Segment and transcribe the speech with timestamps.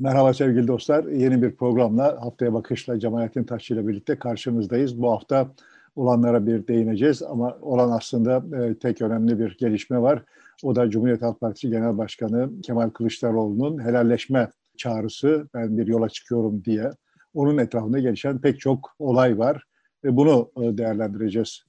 [0.00, 1.04] Merhaba sevgili dostlar.
[1.04, 5.02] Yeni bir programla Haftaya Bakış'la Cemalettin Taşçı ile birlikte karşınızdayız.
[5.02, 5.48] Bu hafta
[5.96, 10.22] olanlara bir değineceğiz ama olan aslında e, tek önemli bir gelişme var.
[10.62, 15.48] O da Cumhuriyet Halk Partisi Genel Başkanı Kemal Kılıçdaroğlu'nun helalleşme çağrısı.
[15.54, 16.90] Ben bir yola çıkıyorum diye.
[17.34, 19.64] Onun etrafında gelişen pek çok olay var.
[20.04, 21.62] ve Bunu e, değerlendireceğiz.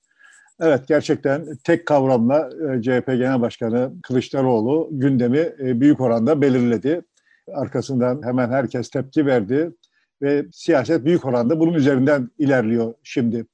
[0.60, 7.02] Evet gerçekten tek kavramla e, CHP Genel Başkanı Kılıçdaroğlu gündemi büyük oranda belirledi.
[7.54, 9.72] Arkasından hemen herkes tepki verdi
[10.22, 13.46] ve siyaset büyük oranda bunun üzerinden ilerliyor şimdi.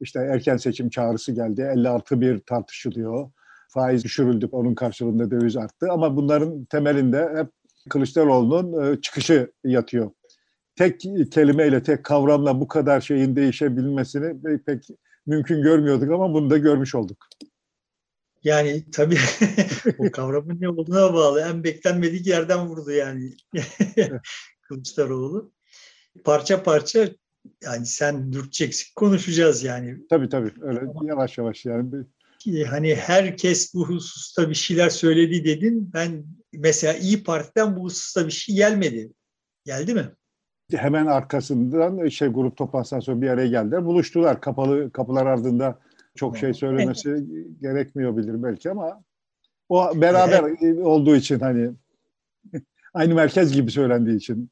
[0.00, 3.30] İşte erken seçim çağrısı geldi, 56 bir tartışılıyor.
[3.68, 5.86] Faiz düşürüldü, onun karşılığında döviz arttı.
[5.90, 7.46] Ama bunların temelinde hep
[7.90, 10.10] Kılıçdaroğlu'nun e, çıkışı yatıyor.
[10.76, 11.00] Tek
[11.32, 14.88] kelimeyle, tek kavramla bu kadar şeyin değişebilmesini pek
[15.26, 17.26] mümkün görmüyorduk ama bunu da görmüş olduk.
[18.46, 19.18] Yani tabii
[19.98, 21.40] o kavramın ne olduğuna bağlı.
[21.40, 23.32] En beklenmedik yerden vurdu yani
[24.62, 25.52] Kılıçdaroğlu.
[26.24, 27.08] Parça parça
[27.62, 29.98] yani sen dürteceksin konuşacağız yani.
[30.10, 31.90] Tabii tabii öyle yavaş yavaş yani.
[32.66, 35.90] Hani herkes bu hususta bir şeyler söyledi dedin.
[35.94, 39.12] Ben mesela İyi Parti'den bu hususta bir şey gelmedi.
[39.64, 40.10] Geldi mi?
[40.70, 43.84] Hemen arkasından şey grup toplantısından sonra bir araya geldiler.
[43.84, 45.78] Buluştular kapalı kapılar ardında
[46.16, 47.22] çok şey söylemesi evet.
[47.60, 49.02] gerekmiyor bilir belki ama
[49.68, 50.78] o beraber evet.
[50.78, 51.70] olduğu için hani
[52.94, 54.50] aynı merkez gibi söylendiği için.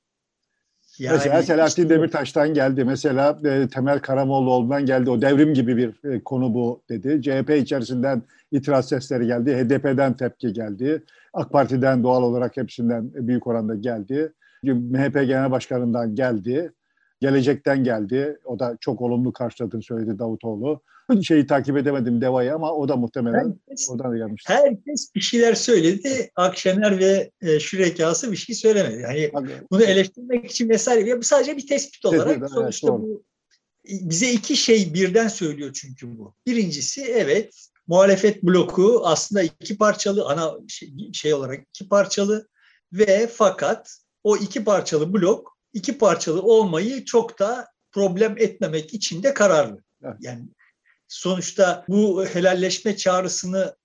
[0.98, 2.84] Yani mesela Selahattin işte, Demirtaş'tan geldi.
[2.84, 5.10] Mesela e, Temel Karamollaoğlu'ndan geldi.
[5.10, 7.22] O devrim gibi bir e, konu bu dedi.
[7.22, 9.56] CHP içerisinden itiraz sesleri geldi.
[9.56, 11.02] HDP'den tepki geldi.
[11.32, 14.32] AK Parti'den doğal olarak hepsinden büyük oranda geldi.
[14.62, 16.72] MHP Genel Başkanı'ndan geldi.
[17.20, 18.38] Gelecekten geldi.
[18.44, 20.82] O da çok olumlu karşıladığını söyledi Davutoğlu.
[21.22, 24.52] Şeyi takip edemedim Deva'yı ama o da muhtemelen herkes, oradan da gelmişti.
[24.52, 26.30] Herkes bir şeyler söyledi.
[26.36, 29.02] Akşener ve e, Şürekası bir şey söylemedi.
[29.02, 29.30] Yani
[29.70, 31.18] bunu eleştirmek için vesaire.
[31.18, 33.24] Bu sadece bir tespit olarak tespit, sonuçta evet, bu
[33.84, 36.34] bize iki şey birden söylüyor çünkü bu.
[36.46, 42.48] Birincisi evet muhalefet bloku aslında iki parçalı ana şey, şey olarak iki parçalı
[42.92, 49.34] ve fakat o iki parçalı blok iki parçalı olmayı çok da problem etmemek için de
[49.34, 49.82] kararlı.
[50.02, 50.16] Evet.
[50.20, 50.42] Yani
[51.08, 53.76] sonuçta bu helalleşme çağrısına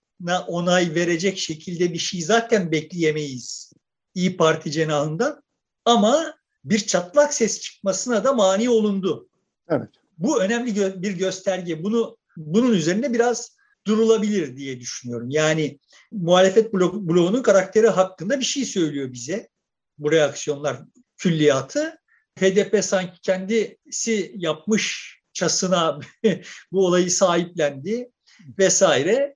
[0.47, 3.73] onay verecek şekilde bir şey zaten bekleyemeyiz
[4.15, 5.43] İyi Parti cenahından.
[5.85, 9.29] Ama bir çatlak ses çıkmasına da mani olundu.
[9.69, 9.89] Evet.
[10.17, 11.83] Bu önemli gö- bir gösterge.
[11.83, 13.57] Bunu bunun üzerine biraz
[13.87, 15.29] durulabilir diye düşünüyorum.
[15.29, 15.79] Yani
[16.11, 19.49] muhalefet blok, bloğunun karakteri hakkında bir şey söylüyor bize.
[19.97, 20.79] Bu reaksiyonlar
[21.19, 21.99] külliyatı.
[22.39, 25.99] HDP sanki kendisi yapmışçasına
[26.71, 28.11] bu olayı sahiplendi
[28.59, 29.35] vesaire.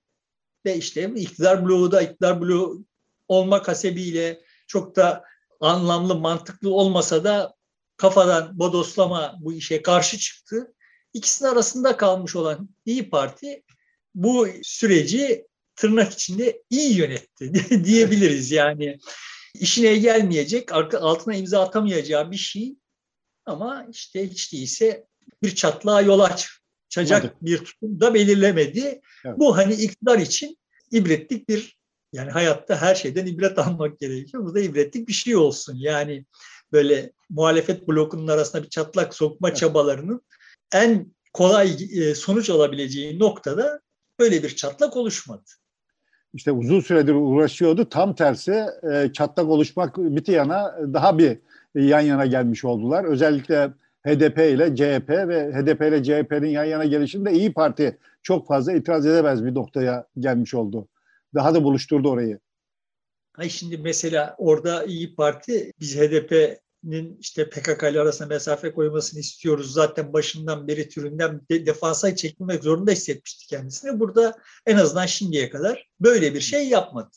[0.65, 2.85] Ve işte iktidar bloğu da iktidar bloğu
[3.27, 5.23] olmak hasebiyle çok da
[5.59, 7.53] anlamlı, mantıklı olmasa da
[7.97, 10.73] kafadan bodoslama bu işe karşı çıktı.
[11.13, 13.63] İkisinin arasında kalmış olan İyi Parti
[14.15, 17.53] bu süreci tırnak içinde iyi yönetti
[17.85, 18.51] diyebiliriz.
[18.51, 18.97] Yani
[19.59, 22.75] işine gelmeyecek, altına imza atamayacağı bir şey
[23.45, 25.07] ama işte hiç değilse
[25.43, 27.33] bir çatlağa yol açacak Hadi.
[27.41, 29.01] bir tutum da belirlemedi.
[29.25, 29.37] Evet.
[29.37, 30.57] Bu hani iktidar için
[30.91, 31.77] ibretlik bir
[32.13, 34.45] yani hayatta her şeyden ibret almak gerekiyor.
[34.45, 35.75] Bu da ibretlik bir şey olsun.
[35.77, 36.25] Yani
[36.71, 39.57] böyle muhalefet blokunun arasında bir çatlak sokma evet.
[39.57, 40.21] çabalarının
[40.73, 43.79] en kolay e, sonuç alabileceği noktada
[44.19, 45.43] böyle bir çatlak oluşmadı
[46.33, 47.89] işte uzun süredir uğraşıyordu.
[47.89, 51.37] Tam tersi e, çatlak oluşmak biti yana daha bir
[51.75, 53.03] yan yana gelmiş oldular.
[53.03, 53.71] Özellikle
[54.05, 59.05] HDP ile CHP ve HDP ile CHP'nin yan yana gelişinde İyi Parti çok fazla itiraz
[59.05, 60.87] edemez bir noktaya gelmiş oldu.
[61.33, 62.39] Daha da buluşturdu orayı.
[63.37, 69.19] Ay şimdi mesela orada İyi Parti biz HDP nin işte PKK ile arasında mesafe koymasını
[69.19, 69.73] istiyoruz.
[69.73, 73.99] Zaten başından beri türünden de, defansa çekilmek zorunda hissetmişti kendisini.
[73.99, 77.09] Burada en azından şimdiye kadar böyle bir şey yapmadı.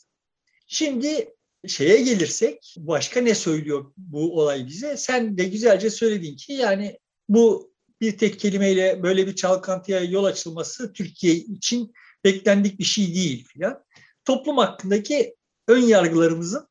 [0.67, 1.35] Şimdi
[1.67, 4.97] şeye gelirsek başka ne söylüyor bu olay bize?
[4.97, 6.99] Sen de güzelce söyledin ki yani
[7.29, 11.93] bu bir tek kelimeyle böyle bir çalkantıya yol açılması Türkiye için
[12.23, 13.83] beklendik bir şey değil filan.
[14.25, 15.35] Toplum hakkındaki
[15.67, 16.67] ön yargılarımızın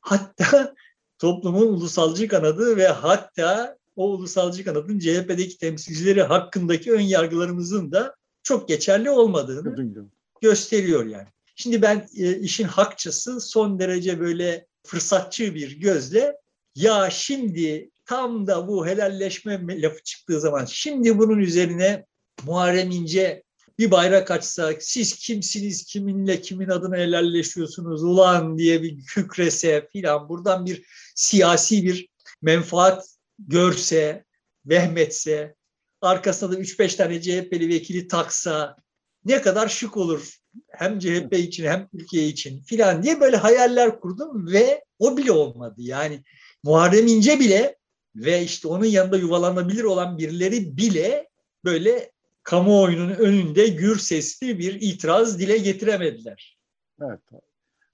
[0.00, 0.74] hatta
[1.18, 8.68] toplumun ulusalcı kanadı ve hatta o ulusalcı kanadın CHP'deki temsilcileri hakkındaki ön yargılarımızın da çok
[8.68, 10.06] geçerli olmadığını
[10.40, 11.28] gösteriyor yani.
[11.54, 16.36] Şimdi ben e, işin hakçası son derece böyle fırsatçı bir gözle
[16.74, 22.06] ya şimdi tam da bu helalleşme lafı çıktığı zaman şimdi bunun üzerine
[22.44, 23.42] Muharrem İnce
[23.78, 25.84] bir bayrak açsa siz kimsiniz?
[25.84, 28.02] Kiminle kimin adına helalleşiyorsunuz?
[28.04, 28.58] Ulan!
[28.58, 30.82] diye bir kükrese filan buradan bir
[31.14, 32.08] siyasi bir
[32.42, 33.06] menfaat
[33.38, 34.24] görse,
[34.66, 35.54] vehmetse,
[36.00, 38.76] arkasında da 3-5 tane CHP'li vekili taksa
[39.24, 40.36] ne kadar şık olur.
[40.68, 45.74] Hem CHP için hem Türkiye için filan diye böyle hayaller kurdum ve o bile olmadı.
[45.78, 46.22] Yani
[46.62, 47.76] Muharrem İnce bile
[48.16, 51.28] ve işte onun yanında yuvalanabilir olan birileri bile
[51.64, 52.10] böyle
[52.46, 56.58] kamuoyunun önünde gür sesli bir itiraz dile getiremediler.
[57.02, 57.20] Evet.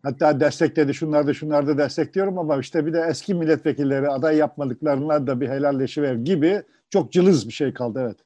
[0.02, 5.26] Hatta destekledi, şunlar da şunlar da destekliyorum ama işte bir de eski milletvekilleri aday yapmadıklarına
[5.26, 8.18] da bir helalleşiver gibi çok cılız bir şey kaldı evet.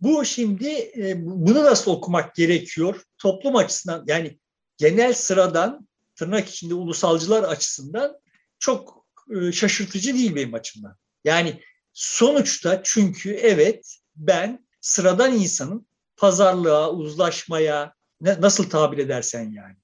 [0.00, 3.02] Bu şimdi e, bunu nasıl okumak gerekiyor?
[3.18, 4.38] Toplum açısından yani
[4.76, 8.16] genel sıradan tırnak içinde ulusalcılar açısından
[8.58, 9.06] çok
[9.36, 10.96] e, şaşırtıcı değil benim açımdan.
[11.24, 11.60] Yani
[11.92, 15.86] sonuçta çünkü evet ben sıradan insanın
[16.16, 19.76] pazarlığa, uzlaşmaya ne, nasıl tabir edersen yani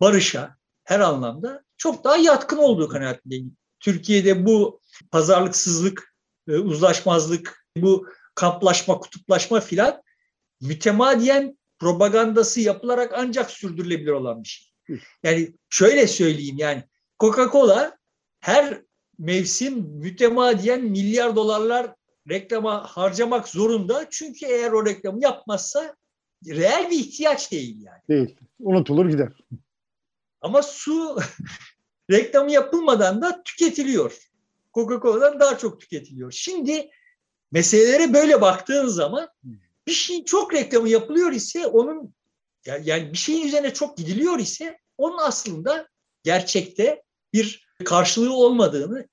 [0.00, 3.56] barışa her anlamda çok daha yatkın olduğu kanaatindeyim.
[3.80, 4.80] Türkiye'de bu
[5.10, 6.16] pazarlıksızlık,
[6.48, 10.02] e, uzlaşmazlık, bu kamplaşma, kutuplaşma filan
[10.60, 14.70] mütemadiyen propagandası yapılarak ancak sürdürülebilir olan bir şey.
[15.22, 16.84] Yani şöyle söyleyeyim yani
[17.20, 17.96] Coca-Cola
[18.40, 18.82] her
[19.18, 21.94] mevsim mütemadiyen milyar dolarlar
[22.28, 24.06] reklama harcamak zorunda.
[24.10, 25.96] Çünkü eğer o reklamı yapmazsa
[26.46, 28.00] reel bir ihtiyaç değil yani.
[28.08, 28.36] Değil.
[28.60, 29.32] Unutulur gider.
[30.40, 31.18] Ama su
[32.10, 34.18] reklamı yapılmadan da tüketiliyor.
[34.74, 36.32] Coca-Cola'dan daha çok tüketiliyor.
[36.32, 36.90] Şimdi
[37.52, 39.28] meselelere böyle baktığın zaman
[39.86, 42.14] bir şeyin çok reklamı yapılıyor ise onun
[42.66, 45.88] yani bir şeyin üzerine çok gidiliyor ise onun aslında
[46.22, 47.02] gerçekte
[47.32, 49.08] bir karşılığı olmadığını,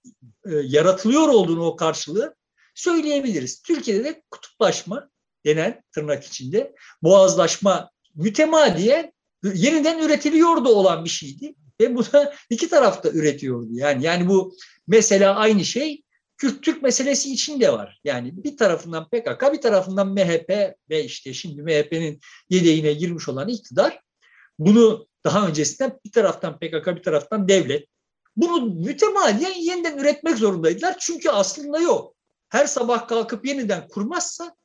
[0.46, 2.36] e, yaratılıyor olduğunu o karşılığı
[2.78, 3.62] söyleyebiliriz.
[3.62, 5.10] Türkiye'de de kutuplaşma
[5.46, 9.14] denen tırnak içinde boğazlaşma mütemadiyen
[9.44, 13.70] yeniden üretiliyordu olan bir şeydi ve buna iki tarafta üretiyordu.
[13.72, 14.56] Yani yani bu
[14.88, 16.04] mesela aynı şey
[16.38, 18.00] Kürt-Türk meselesi için de var.
[18.04, 22.20] Yani bir tarafından PKK, bir tarafından MHP ve işte şimdi MHP'nin
[22.50, 24.02] yedeğine girmiş olan iktidar
[24.60, 27.88] bunu daha öncesinden bir taraftan PKK, bir taraftan devlet
[28.36, 30.96] bunu mütemadiyen yeniden üretmek zorundaydılar.
[31.00, 32.17] Çünkü aslında yok.
[32.50, 34.56] Her sabah kalkıp yeniden kurmazsa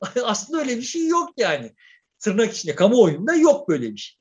[0.24, 1.72] aslında öyle bir şey yok yani.
[2.18, 4.18] Tırnak içinde kamuoyunda yok böyle bir şey.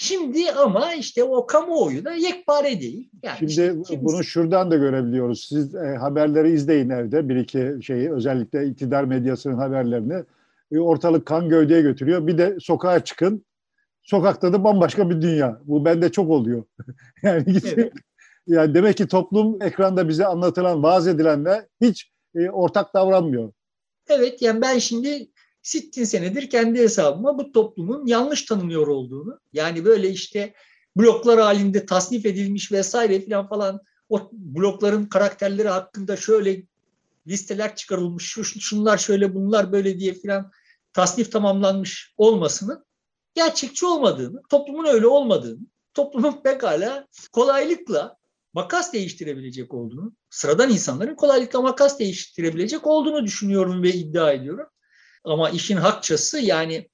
[0.00, 3.10] Şimdi ama işte o kamuoyu da yekpare değil.
[3.22, 4.04] Yani Şimdi işte kimse...
[4.04, 5.46] bunu şuradan da görebiliyoruz.
[5.48, 10.24] Siz e, haberleri izleyin evde bir iki şeyi özellikle iktidar medyasının haberlerini.
[10.72, 12.26] E, ortalık kan gövdeye götürüyor.
[12.26, 13.44] Bir de sokağa çıkın.
[14.02, 15.60] Sokakta da bambaşka bir dünya.
[15.64, 16.64] Bu bende çok oluyor.
[17.22, 17.92] yani evet.
[18.46, 23.52] yani demek ki toplum ekranda bize anlatılan, vaaz edilenle hiç e, ortak davranmıyor.
[24.08, 25.30] Evet yani ben şimdi
[25.62, 30.54] sittin senedir kendi hesabıma bu toplumun yanlış tanınıyor olduğunu yani böyle işte
[30.96, 36.62] bloklar halinde tasnif edilmiş vesaire falan falan o blokların karakterleri hakkında şöyle
[37.26, 40.50] listeler çıkarılmış şunlar şöyle bunlar böyle diye falan
[40.92, 42.84] tasnif tamamlanmış olmasının
[43.34, 48.17] gerçekçi olmadığını, toplumun öyle olmadığını, toplumun pekala kolaylıkla
[48.58, 54.66] makas değiştirebilecek olduğunu, sıradan insanların kolaylıkla makas değiştirebilecek olduğunu düşünüyorum ve iddia ediyorum.
[55.24, 56.90] Ama işin hakçası yani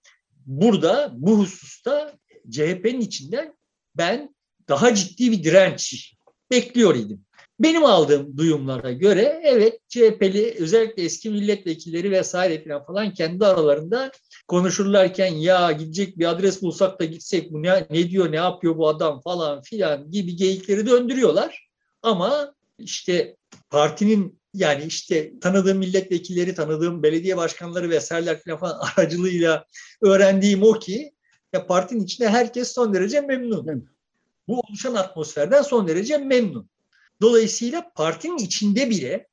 [0.47, 2.19] burada bu hususta
[2.51, 3.57] CHP'nin içinden
[3.95, 4.35] ben
[4.69, 6.15] daha ciddi bir direnç
[6.51, 7.25] bekliyor idim.
[7.61, 14.11] Benim aldığım duyumlara göre evet CHP'li özellikle eski milletvekilleri vesaire falan kendi aralarında
[14.49, 18.89] konuşurlarken ya gidecek bir adres bulsak da gitsek bu ne, ne diyor ne yapıyor bu
[18.89, 21.69] adam falan filan gibi geyikleri döndürüyorlar.
[22.03, 23.37] Ama işte
[23.71, 29.65] partinin yani işte tanıdığım milletvekilleri, tanıdığım belediye başkanları vesaireler falan aracılığıyla
[30.03, 31.13] öğrendiğim o ki
[31.53, 33.89] ya partinin içinde herkes son derece memnun.
[34.49, 36.74] Bu oluşan atmosferden son derece memnun.
[37.25, 39.27] Dolayısıyla partinin içinde bile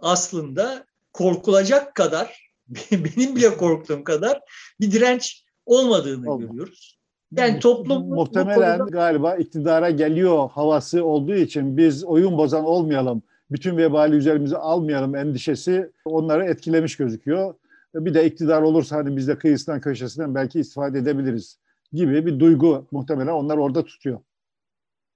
[0.00, 2.52] aslında korkulacak kadar,
[2.92, 4.40] benim bile korktuğum kadar
[4.80, 6.46] bir direnç olmadığını Olma.
[6.46, 6.98] görüyoruz.
[7.36, 8.90] Yani toplum muhtemelen konuda...
[8.90, 15.90] galiba iktidara geliyor havası olduğu için biz oyun bozan olmayalım, bütün vebali üzerimize almayalım endişesi
[16.04, 17.54] onları etkilemiş gözüküyor.
[17.94, 21.58] Bir de iktidar olursa hani biz de kıyısından köşesinden belki istifade edebiliriz
[21.92, 24.20] gibi bir duygu muhtemelen onlar orada tutuyor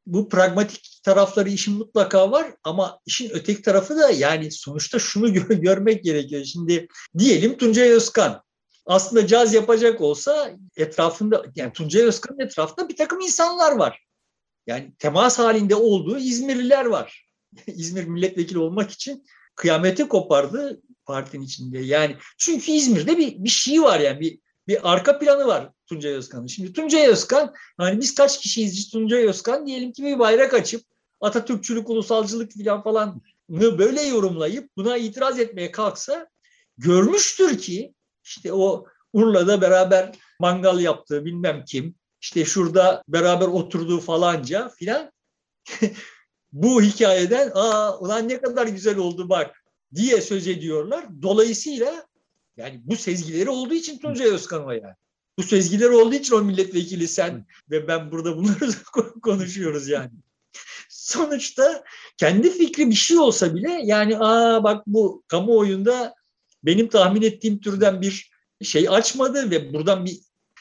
[0.07, 5.61] bu pragmatik tarafları işin mutlaka var ama işin öteki tarafı da yani sonuçta şunu gö-
[5.61, 6.45] görmek gerekiyor.
[6.45, 8.43] Şimdi diyelim Tuncay Özkan
[8.87, 14.05] aslında caz yapacak olsa etrafında yani Tuncay Özkan'ın etrafında bir takım insanlar var.
[14.67, 17.27] Yani temas halinde olduğu İzmirliler var.
[17.67, 21.79] İzmir milletvekili olmak için kıyameti kopardı partinin içinde.
[21.79, 26.47] Yani çünkü İzmir'de bir, bir şey var yani bir bir arka planı var Tuncay Özkan'ın.
[26.47, 30.83] Şimdi Tuncay Özkan, hani biz kaç kişiyiz Tuncay Özkan diyelim ki bir bayrak açıp
[31.21, 33.23] Atatürkçülük, ulusalcılık falan falan
[33.79, 36.29] böyle yorumlayıp buna itiraz etmeye kalksa
[36.79, 44.69] görmüştür ki işte o Urla'da beraber mangal yaptığı bilmem kim, işte şurada beraber oturduğu falanca
[44.69, 45.13] filan
[46.53, 51.23] bu hikayeden aa ulan ne kadar güzel oldu bak diye söz ediyorlar.
[51.23, 52.07] Dolayısıyla
[52.57, 54.95] yani bu sezgileri olduğu için Tuncay Özkan o yani.
[55.39, 58.71] Bu sezgileri olduğu için o milletvekili sen ve ben burada bunları
[59.23, 60.11] konuşuyoruz yani.
[60.89, 61.85] Sonuçta
[62.17, 66.15] kendi fikri bir şey olsa bile yani aa bak bu kamuoyunda
[66.63, 68.31] benim tahmin ettiğim türden bir
[68.63, 70.21] şey açmadı ve buradan bir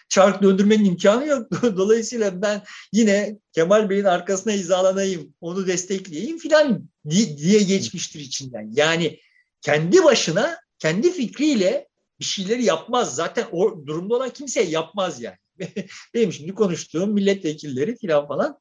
[0.09, 1.51] çark döndürmenin imkanı yok.
[1.77, 2.61] Dolayısıyla ben
[2.91, 8.71] yine Kemal Bey'in arkasına hizalanayım, onu destekleyeyim filan diye geçmiştir içinden.
[8.73, 9.19] Yani
[9.61, 11.87] kendi başına, kendi fikriyle
[12.19, 13.15] bir şeyleri yapmaz.
[13.15, 15.37] Zaten o durumda olan kimse yapmaz yani.
[16.13, 18.59] Benim şimdi konuştuğum milletvekilleri filan falan.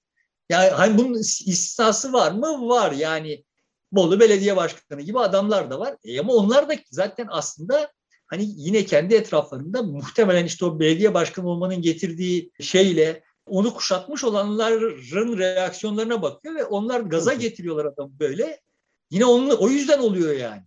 [0.48, 2.68] Yani hani bunun istisnası var mı?
[2.68, 2.92] Var.
[2.92, 3.44] Yani
[3.92, 5.96] Bolu Belediye Başkanı gibi adamlar da var.
[6.04, 7.92] E ama onlar da zaten aslında
[8.26, 15.38] hani yine kendi etraflarında muhtemelen işte o belediye başkanı olmanın getirdiği şeyle onu kuşatmış olanların
[15.38, 18.60] reaksiyonlarına bakıyor ve onlar gaza getiriyorlar adamı böyle.
[19.10, 20.62] Yine onun, o yüzden oluyor yani.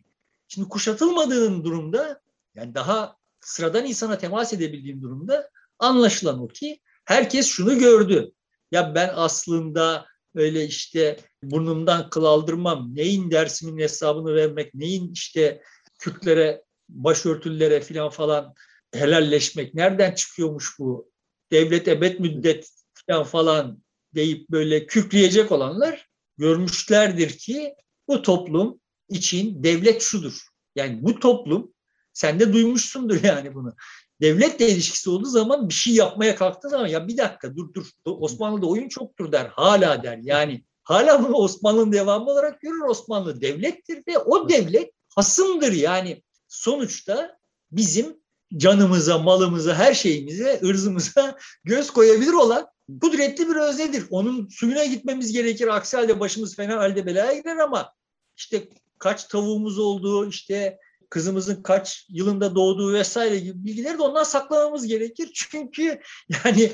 [0.48, 2.22] Şimdi kuşatılmadığın durumda
[2.56, 8.32] yani daha sıradan insana temas edebildiğin durumda anlaşılan o ki herkes şunu gördü.
[8.72, 12.96] Ya ben aslında öyle işte burnumdan kıl aldırmam.
[12.96, 15.62] Neyin dersimin hesabını vermek, neyin işte
[16.00, 18.54] Kürtlere, başörtülere filan falan
[18.94, 19.74] helalleşmek.
[19.74, 21.12] Nereden çıkıyormuş bu?
[21.52, 22.70] Devlet ebed müddet
[23.08, 23.84] falan falan
[24.16, 27.76] deyip böyle kükreyecek olanlar görmüşlerdir ki
[28.08, 30.48] bu toplum için devlet şudur.
[30.76, 31.74] Yani bu toplum
[32.16, 33.76] sen de duymuşsundur yani bunu.
[34.22, 38.66] Devletle ilişkisi olduğu zaman bir şey yapmaya kalktığı zaman ya bir dakika dur dur Osmanlı'da
[38.66, 39.46] oyun çoktur der.
[39.46, 40.64] Hala der yani.
[40.84, 42.82] Hala bunu Osmanlı'nın devamı olarak görür.
[42.90, 46.24] Osmanlı devlettir ve o devlet hasımdır yani.
[46.48, 47.38] Sonuçta
[47.72, 48.18] bizim
[48.58, 52.68] canımıza, malımıza, her şeyimize, ırzımıza göz koyabilir olan
[53.02, 54.04] kudretli bir öznedir.
[54.10, 55.68] Onun suyuna gitmemiz gerekir.
[55.68, 57.94] Aksi halde başımız fena halde belaya girer ama
[58.38, 58.70] işte
[59.00, 60.78] kaç tavuğumuz olduğu, işte
[61.10, 65.32] kızımızın kaç yılında doğduğu vesaire gibi bilgileri de ondan saklamamız gerekir.
[65.34, 66.02] Çünkü
[66.46, 66.72] yani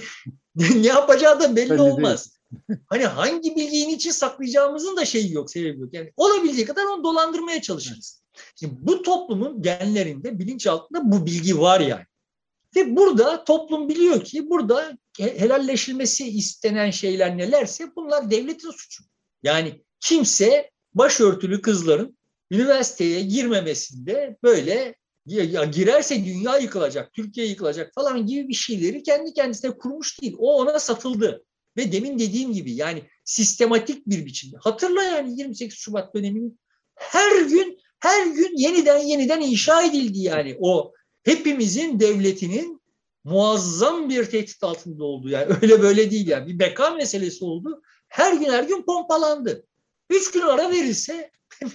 [0.56, 2.38] ne yapacağı da belli, belli olmaz.
[2.86, 5.94] hani hangi bilgiyi için saklayacağımızın da şeyi yok, sebebi yok.
[5.94, 8.22] Yani olabildiği kadar onu dolandırmaya çalışırız.
[8.56, 12.06] Şimdi bu toplumun genlerinde, bilinç altında bu bilgi var yani.
[12.76, 19.04] Ve burada toplum biliyor ki burada helalleşilmesi istenen şeyler nelerse bunlar devletin suçu.
[19.44, 22.18] Yani kimse başörtülü kızların
[22.52, 29.72] üniversiteye girmemesinde böyle ya girerse dünya yıkılacak, Türkiye yıkılacak falan gibi bir şeyleri kendi kendisine
[29.72, 30.36] kurmuş değil.
[30.40, 31.46] O ona satıldı.
[31.78, 34.58] Ve demin dediğim gibi yani sistematik bir biçimde.
[34.60, 36.60] Hatırla yani 28 Şubat döneminin
[36.96, 40.94] her gün her gün yeniden yeniden inşa edildi yani o
[41.24, 42.82] hepimizin devletinin
[43.24, 47.82] muazzam bir tehdit altında oldu yani öyle böyle değil yani bir beka meselesi oldu.
[48.08, 49.66] Her gün her gün pompalandı.
[50.12, 51.32] Üç gün ara verilse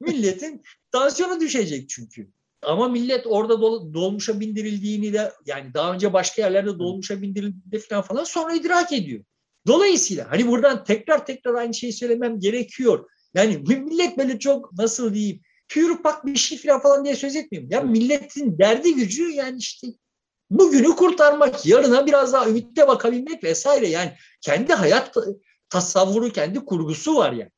[0.00, 2.30] milletin tansiyonu düşecek çünkü.
[2.62, 8.02] Ama millet orada dol, dolmuşa bindirildiğini de yani daha önce başka yerlerde dolmuşa bindirildiğinde falan
[8.02, 9.24] falan sonra idrak ediyor.
[9.66, 13.10] Dolayısıyla hani buradan tekrar tekrar aynı şeyi söylemem gerekiyor.
[13.34, 17.70] Yani millet böyle çok nasıl diyeyim pürpak bir şey falan falan diye söz etmiyorum.
[17.72, 19.86] Ya milletin derdi gücü yani işte
[20.50, 23.88] bugünü kurtarmak, yarına biraz daha ümitle bakabilmek vesaire.
[23.88, 25.16] Yani kendi hayat
[25.68, 27.50] tasavvuru, kendi kurgusu var yani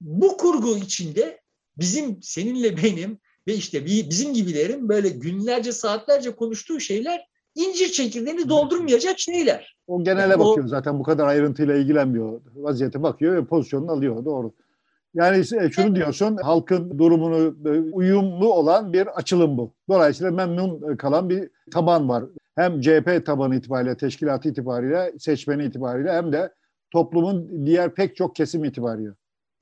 [0.00, 1.40] bu kurgu içinde
[1.78, 9.18] bizim seninle benim ve işte bizim gibilerin böyle günlerce saatlerce konuştuğu şeyler incir çekirdeğini doldurmayacak
[9.18, 9.76] şeyler.
[9.86, 12.40] O genele yani bakıyor o, zaten bu kadar ayrıntıyla ilgilenmiyor.
[12.54, 14.52] Vaziyete bakıyor ve pozisyonunu alıyor doğru.
[15.14, 19.72] Yani e, şunu diyorsun halkın durumunu e, uyumlu olan bir açılım bu.
[19.88, 22.24] Dolayısıyla memnun kalan bir taban var.
[22.54, 26.52] Hem CHP tabanı itibariyle, teşkilatı itibariyle, seçmeni itibariyle hem de
[26.90, 29.10] toplumun diğer pek çok kesim itibariyle.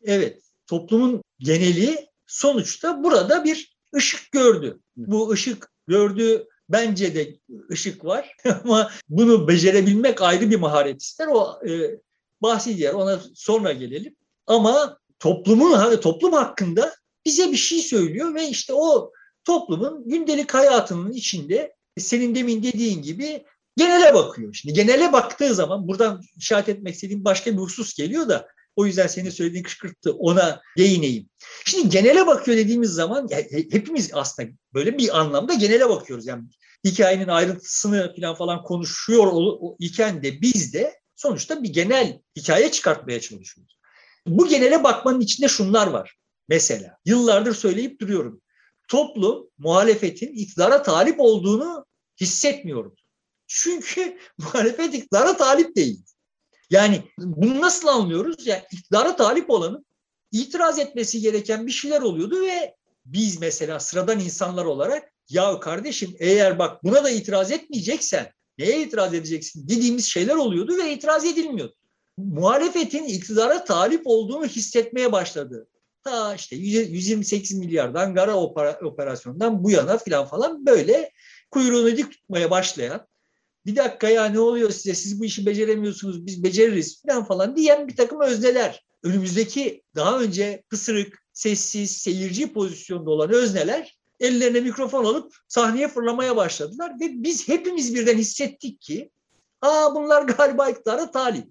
[0.02, 4.80] Evet, toplumun geneli sonuçta burada bir ışık gördü.
[4.96, 7.36] Bu ışık gördüğü bence de
[7.70, 11.26] ışık var ama bunu becerebilmek ayrı bir maharet ister.
[11.26, 12.00] O e,
[12.42, 14.16] bahsi diğer ona sonra gelelim.
[14.46, 16.94] Ama toplumun hani toplum hakkında
[17.26, 19.12] bize bir şey söylüyor ve işte o
[19.44, 23.44] toplumun gündelik hayatının içinde senin demin dediğin gibi
[23.76, 24.54] genele bakıyor.
[24.54, 29.06] Şimdi genele baktığı zaman buradan işaret etmek istediğim başka bir husus geliyor da o yüzden
[29.06, 30.12] senin söylediğin kışkırttı.
[30.12, 31.28] Ona değineyim.
[31.64, 36.26] Şimdi genele bakıyor dediğimiz zaman hepimiz aslında böyle bir anlamda genele bakıyoruz.
[36.26, 36.44] Yani
[36.84, 39.32] hikayenin ayrıntısını falan falan konuşuyor
[39.78, 43.78] iken de biz de sonuçta bir genel hikaye çıkartmaya çalışıyoruz.
[44.26, 46.16] Bu genele bakmanın içinde şunlar var.
[46.48, 48.42] Mesela yıllardır söyleyip duruyorum.
[48.88, 51.86] Toplum muhalefetin iktidara talip olduğunu
[52.20, 52.94] hissetmiyorum.
[53.46, 56.04] Çünkü muhalefet iktidara talip değil.
[56.70, 58.46] Yani bunu nasıl anlıyoruz?
[58.46, 59.86] Yani iktidara talip olanın
[60.32, 62.74] itiraz etmesi gereken bir şeyler oluyordu ve
[63.06, 69.14] biz mesela sıradan insanlar olarak ya kardeşim eğer bak buna da itiraz etmeyeceksen neye itiraz
[69.14, 71.74] edeceksin dediğimiz şeyler oluyordu ve itiraz edilmiyordu.
[72.16, 75.68] Muhalefetin iktidara talip olduğunu hissetmeye başladı.
[76.04, 78.36] Ta işte 128 milyardan Gara
[78.84, 81.12] operasyondan bu yana filan falan böyle
[81.50, 83.06] kuyruğunu dik tutmaya başlayan
[83.66, 87.88] bir dakika ya ne oluyor size siz bu işi beceremiyorsunuz biz beceririz falan falan diyen
[87.88, 88.84] bir takım özneler.
[89.02, 96.92] Önümüzdeki daha önce pısırık, sessiz, seyirci pozisyonda olan özneler ellerine mikrofon alıp sahneye fırlamaya başladılar
[97.00, 99.10] ve biz hepimiz birden hissettik ki
[99.62, 101.46] aa bunlar galiba iktidara talip.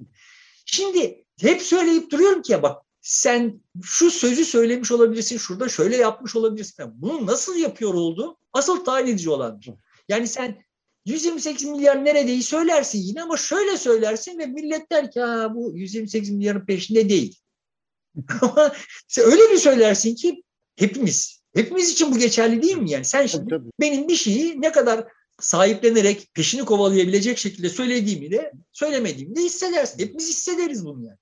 [0.66, 6.86] Şimdi hep söyleyip duruyorum ki bak sen şu sözü söylemiş olabilirsin, şurada şöyle yapmış olabilirsin.
[6.94, 8.38] Bunu nasıl yapıyor oldu?
[8.54, 9.70] Asıl tayin edici olandır.
[10.10, 10.65] Yani sen
[11.06, 16.30] 128 milyar neredeyi söylersin yine ama şöyle söylersin ve millet der ki ha, bu 128
[16.30, 17.40] milyarın peşinde değil.
[18.42, 18.74] ama
[19.18, 20.44] öyle bir söylersin ki
[20.76, 22.92] hepimiz, hepimiz için bu geçerli değil mi?
[22.92, 25.08] Yani sen şimdi tabii, benim bir şeyi ne kadar
[25.40, 30.00] sahiplenerek peşini kovalayabilecek şekilde söylediğimi de söylemediğimi de hissedersin.
[30.00, 31.18] Hepimiz hissederiz bunu yani.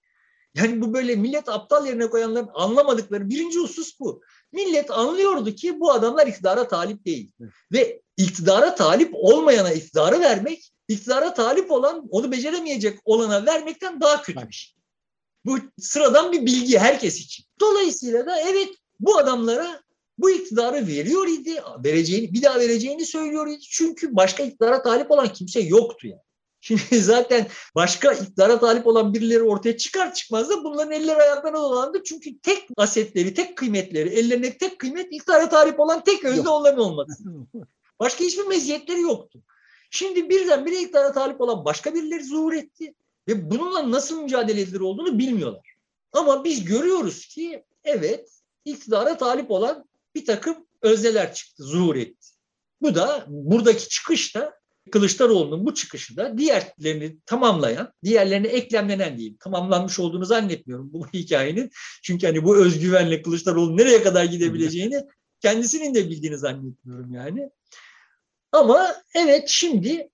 [0.55, 4.21] Yani bu böyle millet aptal yerine koyanların anlamadıkları birinci husus bu.
[4.53, 7.31] Millet anlıyordu ki bu adamlar iktidara talip değil.
[7.71, 14.47] Ve iktidara talip olmayana iktidarı vermek, iktidara talip olan onu beceremeyecek olana vermekten daha kötü
[14.47, 14.75] bir şey.
[15.45, 17.45] Bu sıradan bir bilgi herkes için.
[17.59, 18.69] Dolayısıyla da evet
[18.99, 19.81] bu adamlara
[20.17, 23.61] bu iktidarı veriyor idi, vereceğini, bir daha vereceğini söylüyor idi.
[23.61, 26.21] Çünkü başka iktidara talip olan kimse yoktu yani.
[26.65, 32.03] Şimdi zaten başka iktidara talip olan birileri ortaya çıkar çıkmaz da bunların eller ayaklarına dolandı.
[32.03, 37.23] Çünkü tek asetleri, tek kıymetleri, ellerindeki tek kıymet iktidara talip olan tek özde onların olması.
[37.99, 39.43] Başka hiçbir meziyetleri yoktu.
[39.91, 42.93] Şimdi birdenbire iktidara talip olan başka birileri zuhur etti.
[43.27, 45.75] Ve bununla nasıl mücadele edilir olduğunu bilmiyorlar.
[46.13, 48.29] Ama biz görüyoruz ki evet
[48.65, 52.27] iktidara talip olan bir takım özneler çıktı, zuhur etti.
[52.81, 59.37] Bu da buradaki çıkış da Kılıçdaroğlu'nun bu çıkışı da diğerlerini tamamlayan, diğerlerine eklemlenen değil.
[59.39, 61.71] Tamamlanmış olduğunu zannetmiyorum bu hikayenin.
[62.03, 65.01] Çünkü hani bu özgüvenle Kılıçdaroğlu nereye kadar gidebileceğini
[65.41, 67.49] kendisinin de bildiğini zannetmiyorum yani.
[68.51, 70.09] Ama evet şimdi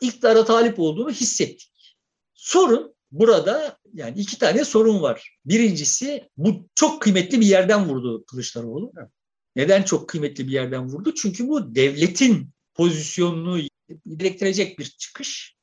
[0.00, 1.96] iktidara talip olduğunu hissettik.
[2.34, 5.38] Sorun burada yani iki tane sorun var.
[5.44, 8.92] Birincisi bu çok kıymetli bir yerden vurdu Kılıçdaroğlu.
[9.56, 11.14] Neden çok kıymetli bir yerden vurdu?
[11.14, 13.60] Çünkü bu devletin pozisyonunu
[14.16, 15.56] gerektirecek bir çıkış.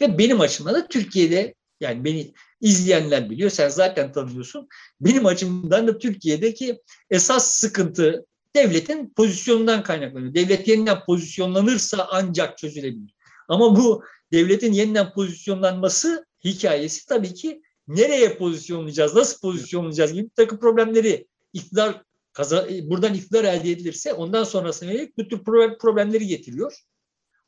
[0.00, 4.68] Ve benim açımdan da Türkiye'de yani beni izleyenler biliyor, sen zaten tanıyorsun.
[5.00, 10.34] Benim açımdan da Türkiye'deki esas sıkıntı devletin pozisyonundan kaynaklanıyor.
[10.34, 13.14] Devlet yeniden pozisyonlanırsa ancak çözülebilir.
[13.48, 20.58] Ama bu devletin yeniden pozisyonlanması hikayesi tabii ki nereye pozisyonlayacağız, nasıl pozisyonlayacağız gibi bir takım
[20.58, 22.02] problemleri iktidar
[22.82, 25.44] buradan iktidar elde edilirse ondan sonrasına yönelik bu tür
[25.78, 26.82] problemleri getiriyor.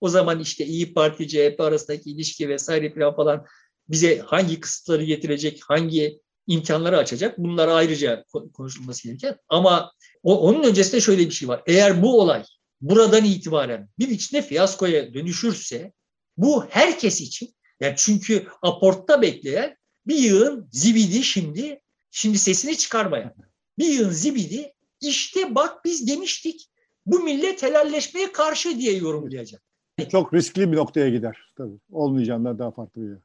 [0.00, 3.46] O zaman işte İyi Parti, CHP arasındaki ilişki vesaire falan
[3.88, 9.36] bize hangi kısıtları getirecek, hangi imkanları açacak bunlar ayrıca konuşulması gereken.
[9.48, 11.62] Ama o, onun öncesinde şöyle bir şey var.
[11.66, 12.44] Eğer bu olay
[12.80, 15.92] buradan itibaren bir biçimde fiyaskoya dönüşürse
[16.36, 19.76] bu herkes için yani çünkü aportta bekleyen
[20.06, 21.80] bir yığın zibidi şimdi
[22.10, 23.34] şimdi sesini çıkarmayan
[23.78, 26.70] bir yığın zibidi işte bak biz demiştik
[27.06, 29.62] bu millet helalleşmeye karşı diye yorumlayacak.
[30.10, 31.78] Çok riskli bir noktaya gider tabii.
[31.92, 33.18] Olmayacağından daha farklı bir yer.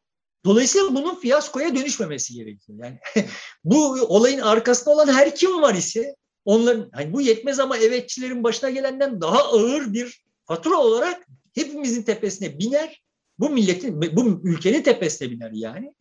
[0.45, 2.79] Dolayısıyla bunun fiyaskoya dönüşmemesi gerekiyor.
[2.83, 2.99] Yani
[3.63, 8.69] bu olayın arkasında olan her kim var ise onların hani bu yetmez ama evetçilerin başına
[8.69, 13.03] gelenden daha ağır bir fatura olarak hepimizin tepesine biner.
[13.39, 15.93] Bu milletin bu ülkenin tepesine biner yani.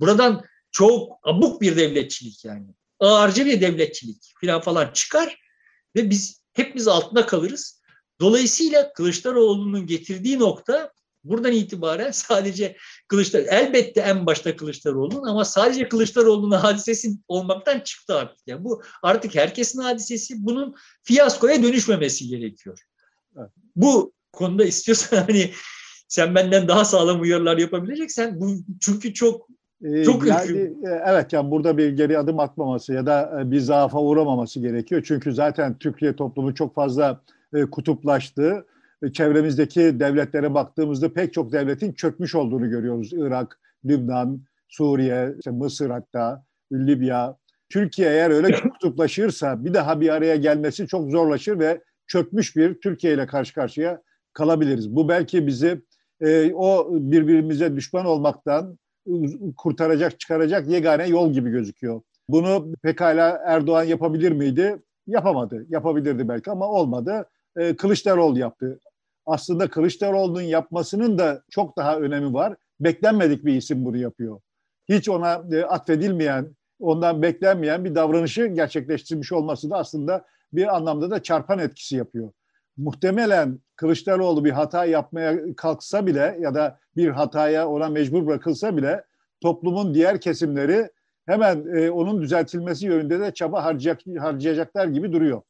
[0.00, 2.66] Buradan çok abuk bir devletçilik yani.
[3.00, 5.38] Ağırcı bir devletçilik falan falan çıkar
[5.96, 7.81] ve biz hepimiz altında kalırız.
[8.22, 10.92] Dolayısıyla Kılıçdaroğlu'nun getirdiği nokta
[11.24, 12.76] buradan itibaren sadece
[13.08, 18.46] Kılıçdaroğlu, elbette en başta Kılıçdaroğlu'nun ama sadece Kılıçdaroğlu'nun hadisesi olmaktan çıktı artık.
[18.46, 20.34] Yani bu artık herkesin hadisesi.
[20.38, 22.80] Bunun fiyaskoya dönüşmemesi gerekiyor.
[23.76, 25.50] Bu konuda istiyorsan hani
[26.08, 29.48] sen benden daha sağlam uyarılar yapabileceksen bu çünkü çok
[29.84, 33.60] ee, çok yani, e, evet yani burada bir geri adım atmaması ya da e, bir
[33.60, 35.02] zaafa uğramaması gerekiyor.
[35.06, 37.20] Çünkü zaten Türkiye toplumu çok fazla
[37.54, 38.66] e, kutuplaştı
[39.12, 43.12] çevremizdeki devletlere baktığımızda pek çok devletin çökmüş olduğunu görüyoruz.
[43.12, 47.36] Irak, Lübnan, Suriye, işte Mısır hatta, Libya.
[47.68, 53.14] Türkiye eğer öyle kutuplaşırsa bir daha bir araya gelmesi çok zorlaşır ve çökmüş bir Türkiye
[53.14, 54.96] ile karşı karşıya kalabiliriz.
[54.96, 55.82] Bu belki bizi
[56.20, 58.78] e, o birbirimize düşman olmaktan
[59.56, 62.00] kurtaracak, çıkaracak yegane yol gibi gözüküyor.
[62.28, 64.76] Bunu pekala Erdoğan yapabilir miydi?
[65.06, 65.66] Yapamadı.
[65.68, 67.28] Yapabilirdi belki ama olmadı.
[67.56, 68.80] E, Kılıçdaroğlu yaptı.
[69.26, 72.56] Aslında Kılıçdaroğlu'nun yapmasının da çok daha önemi var.
[72.80, 74.40] Beklenmedik bir isim bunu yapıyor.
[74.88, 81.22] Hiç ona e, atfedilmeyen, ondan beklenmeyen bir davranışı gerçekleştirmiş olması da aslında bir anlamda da
[81.22, 82.30] çarpan etkisi yapıyor.
[82.76, 89.04] Muhtemelen Kılıçdaroğlu bir hata yapmaya kalksa bile ya da bir hataya ona mecbur bırakılsa bile
[89.40, 90.90] toplumun diğer kesimleri
[91.26, 95.42] hemen e, onun düzeltilmesi yönünde de çaba harcayacak, harcayacaklar gibi duruyor.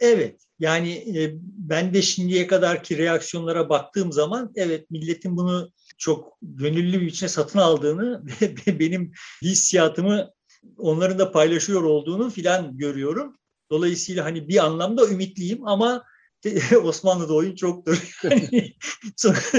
[0.00, 7.00] Evet yani e, ben de şimdiye kadarki reaksiyonlara baktığım zaman evet milletin bunu çok gönüllü
[7.00, 8.22] bir biçimde satın aldığını
[8.66, 10.30] ve benim hissiyatımı
[10.76, 13.36] onların da paylaşıyor olduğunu filan görüyorum.
[13.70, 16.04] Dolayısıyla hani bir anlamda ümitliyim ama
[16.84, 18.16] Osmanlı'da oyun çoktur.
[18.24, 18.72] Yani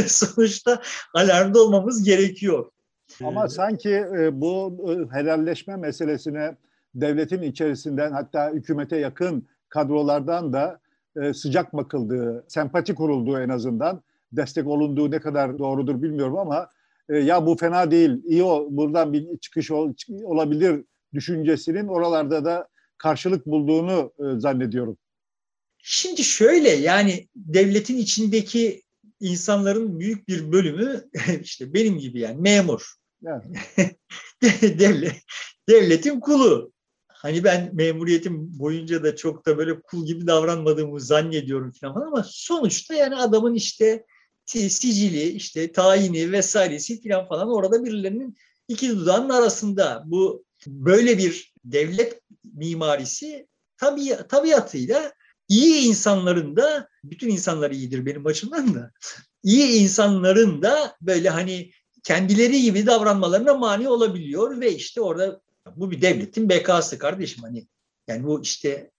[0.07, 0.81] sonuçta
[1.13, 2.71] alarmda olmamız gerekiyor.
[3.23, 6.57] Ama sanki e, bu e, helalleşme meselesine
[6.95, 10.79] devletin içerisinden hatta hükümete yakın kadrolardan da
[11.21, 16.69] e, sıcak bakıldığı, sempati kurulduğu en azından destek olunduğu ne kadar doğrudur bilmiyorum ama
[17.09, 23.45] ya bu fena değil, iyi o, buradan bir çıkış ol, olabilir düşüncesinin oralarda da karşılık
[23.45, 24.97] bulduğunu zannediyorum.
[25.77, 28.81] Şimdi şöyle yani devletin içindeki
[29.19, 31.09] insanların büyük bir bölümü
[31.41, 32.93] işte benim gibi yani memur.
[33.21, 33.43] Yani.
[34.61, 35.15] Devlet,
[35.69, 36.70] devletin kulu.
[37.21, 42.93] Hani ben memuriyetim boyunca da çok da böyle kul gibi davranmadığımı zannediyorum falan ama sonuçta
[42.93, 44.05] yani adamın işte
[44.45, 50.03] sicili, işte tayini vesairesi falan falan orada birilerinin iki dudağının arasında.
[50.05, 52.21] Bu böyle bir devlet
[52.53, 55.11] mimarisi tabi, tabiatıyla
[55.47, 58.91] iyi insanların da, bütün insanlar iyidir benim açımdan da,
[59.43, 61.71] iyi insanların da böyle hani
[62.03, 65.41] kendileri gibi davranmalarına mani olabiliyor ve işte orada
[65.75, 67.67] bu bir devletin bekası kardeşim hani
[68.07, 68.91] yani bu işte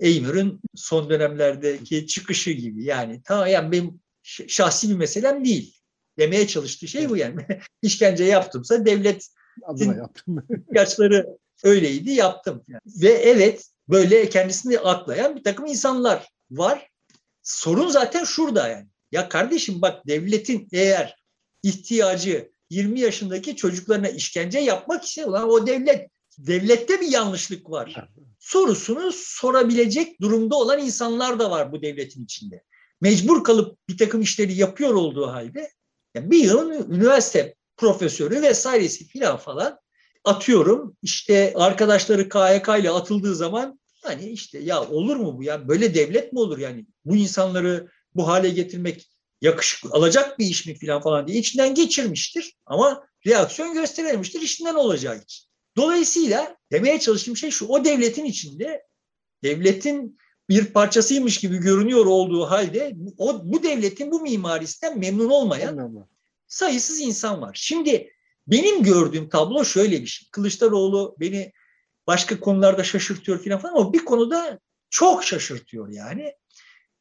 [0.00, 5.80] Eymür'ün son dönemlerdeki çıkışı gibi yani tamam yani benim şahsi bir meselem değil
[6.18, 7.46] demeye çalıştığı şey bu yani
[7.82, 9.28] işkence yaptımsa devlet
[9.62, 10.46] adına yaptım.
[10.68, 11.26] ihtiyaçları
[11.64, 12.64] öyleydi yaptım.
[12.68, 12.80] Yani.
[12.86, 16.88] Ve evet böyle kendisini aklayan bir takım insanlar var.
[17.42, 18.86] Sorun zaten şurada yani.
[19.12, 21.16] Ya kardeşim bak devletin eğer
[21.62, 28.08] ihtiyacı 20 yaşındaki çocuklarına işkence yapmak ise ulan o devlet devlette bir yanlışlık var.
[28.38, 32.62] Sorusunu sorabilecek durumda olan insanlar da var bu devletin içinde.
[33.00, 35.70] Mecbur kalıp bir takım işleri yapıyor olduğu halde
[36.14, 39.78] yani bir yılın üniversite profesörü vesairesi filan falan
[40.24, 45.94] atıyorum işte arkadaşları KYK ile atıldığı zaman hani işte ya olur mu bu ya böyle
[45.94, 51.02] devlet mi olur yani bu insanları bu hale getirmek yakışık alacak bir iş mi falan
[51.02, 55.46] falan diye içinden geçirmiştir ama reaksiyon gösterememiştir işinden olacağı için.
[55.76, 58.82] Dolayısıyla demeye çalıştığım şey şu o devletin içinde
[59.42, 66.06] devletin bir parçasıymış gibi görünüyor olduğu halde o bu devletin bu mimarisinden memnun olmayan
[66.46, 67.52] sayısız insan var.
[67.54, 68.12] Şimdi
[68.46, 70.28] benim gördüğüm tablo şöyle bir şey.
[70.30, 71.52] Kılıçdaroğlu beni
[72.06, 76.34] başka konularda şaşırtıyor falan ama bir konuda çok şaşırtıyor yani.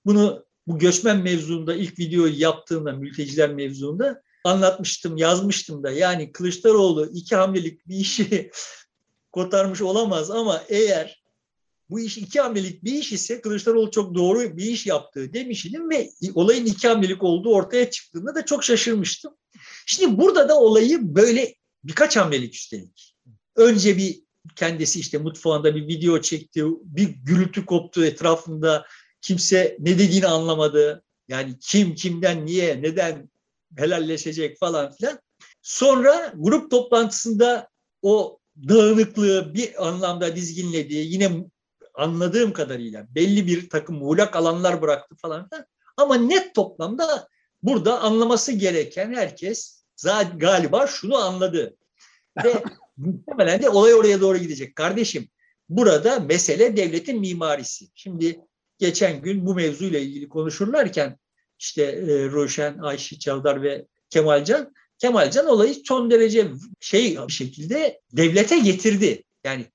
[0.06, 5.92] Bunu bu göçmen mevzuunda ilk videoyu yaptığımda mülteciler mevzuunda anlatmıştım, yazmıştım da.
[5.92, 8.52] Yani Kılıçdaroğlu iki hamlelik bir işi
[9.32, 11.24] kotarmış olamaz ama eğer
[11.90, 16.12] bu iş iki hamlelik bir iş ise Kılıçdaroğlu çok doğru bir iş yaptığı demiştim ve
[16.34, 19.34] olayın iki hamlelik olduğu ortaya çıktığında da çok şaşırmıştım.
[19.86, 23.16] Şimdi burada da olayı böyle birkaç hamlelik üstelik.
[23.56, 24.20] Önce bir
[24.56, 28.86] kendisi işte mutfağında bir video çekti, bir gürültü koptu etrafında
[29.22, 31.04] kimse ne dediğini anlamadı.
[31.28, 33.30] Yani kim kimden niye neden
[33.78, 35.20] helalleşecek falan filan.
[35.62, 37.70] Sonra grup toplantısında
[38.02, 41.32] o dağınıklığı bir anlamda dizginlediği yine
[41.94, 45.66] anladığım kadarıyla belli bir takım muğlak alanlar bıraktı falan filan.
[45.98, 47.28] Ama net toplamda
[47.64, 51.78] burada anlaması gereken herkes zaten galiba şunu anladı.
[52.44, 52.64] Ve
[52.98, 54.76] muhtemelen de olay oraya doğru gidecek.
[54.76, 55.30] Kardeşim
[55.70, 57.86] burada mesele devletin mimarisi.
[57.96, 58.42] Şimdi
[58.80, 61.18] geçen gün bu mevzuyla ilgili konuşurlarken
[61.60, 68.60] işte e, Roşen, Ayşe Çavdar ve Kemalcan Kemalcan olayı son derece şey bir şekilde devlete
[68.60, 69.24] getirdi.
[69.44, 69.66] Yani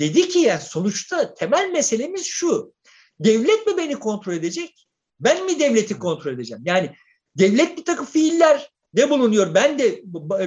[0.00, 2.74] dedi ki yani sonuçta temel meselemiz şu.
[3.20, 4.88] Devlet mi beni kontrol edecek
[5.20, 6.62] Ben mi devleti kontrol edeceğim?
[6.66, 6.94] Yani
[7.38, 9.54] devlet bir takım fiiller ne bulunuyor?
[9.54, 10.02] Ben de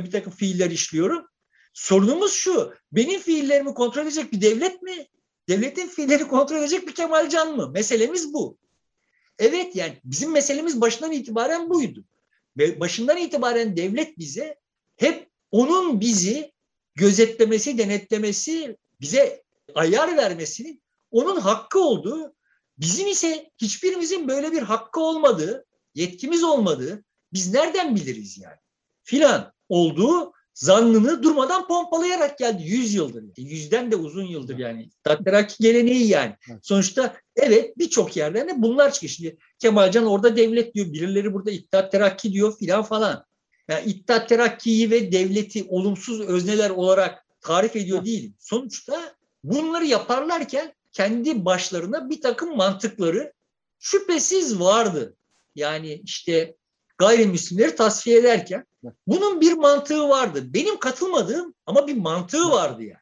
[0.05, 1.25] bir takım fiiller işliyorum.
[1.73, 2.73] Sorunumuz şu.
[2.91, 5.07] Benim fiillerimi kontrol edecek bir devlet mi?
[5.51, 7.69] Devletin fiilleri kontrol edecek bir Kemalcan mı?
[7.69, 8.57] Meselemiz bu.
[9.39, 12.03] Evet yani bizim meselemiz başından itibaren buydu.
[12.57, 14.55] Ve başından itibaren devlet bize
[14.97, 16.51] hep onun bizi
[16.95, 19.43] gözetlemesi, denetlemesi, bize
[19.75, 22.35] ayar vermesinin onun hakkı olduğu,
[22.77, 28.59] bizim ise hiçbirimizin böyle bir hakkı olmadığı, yetkimiz olmadığı, biz nereden biliriz yani?
[29.03, 32.63] Filan olduğu zannını durmadan pompalayarak geldi.
[32.63, 33.23] Yüz yıldır.
[33.37, 34.89] Yüzden de uzun yıldır yani.
[35.03, 36.35] Tatteraki geleneği yani.
[36.61, 39.11] Sonuçta evet birçok yerden de bunlar çıkıyor.
[39.11, 40.93] Şimdi Kemalcan orada devlet diyor.
[40.93, 43.25] Birileri burada İttihat Terakki diyor filan falan.
[43.69, 48.33] Yani İttihat Terakki'yi ve devleti olumsuz özneler olarak tarif ediyor değil.
[48.39, 53.33] Sonuçta bunları yaparlarken kendi başlarına bir takım mantıkları
[53.79, 55.15] şüphesiz vardı.
[55.55, 56.55] Yani işte
[57.01, 58.65] gayrimüslimleri tasfiye ederken
[59.07, 60.53] bunun bir mantığı vardı.
[60.53, 63.01] Benim katılmadığım ama bir mantığı vardı yani.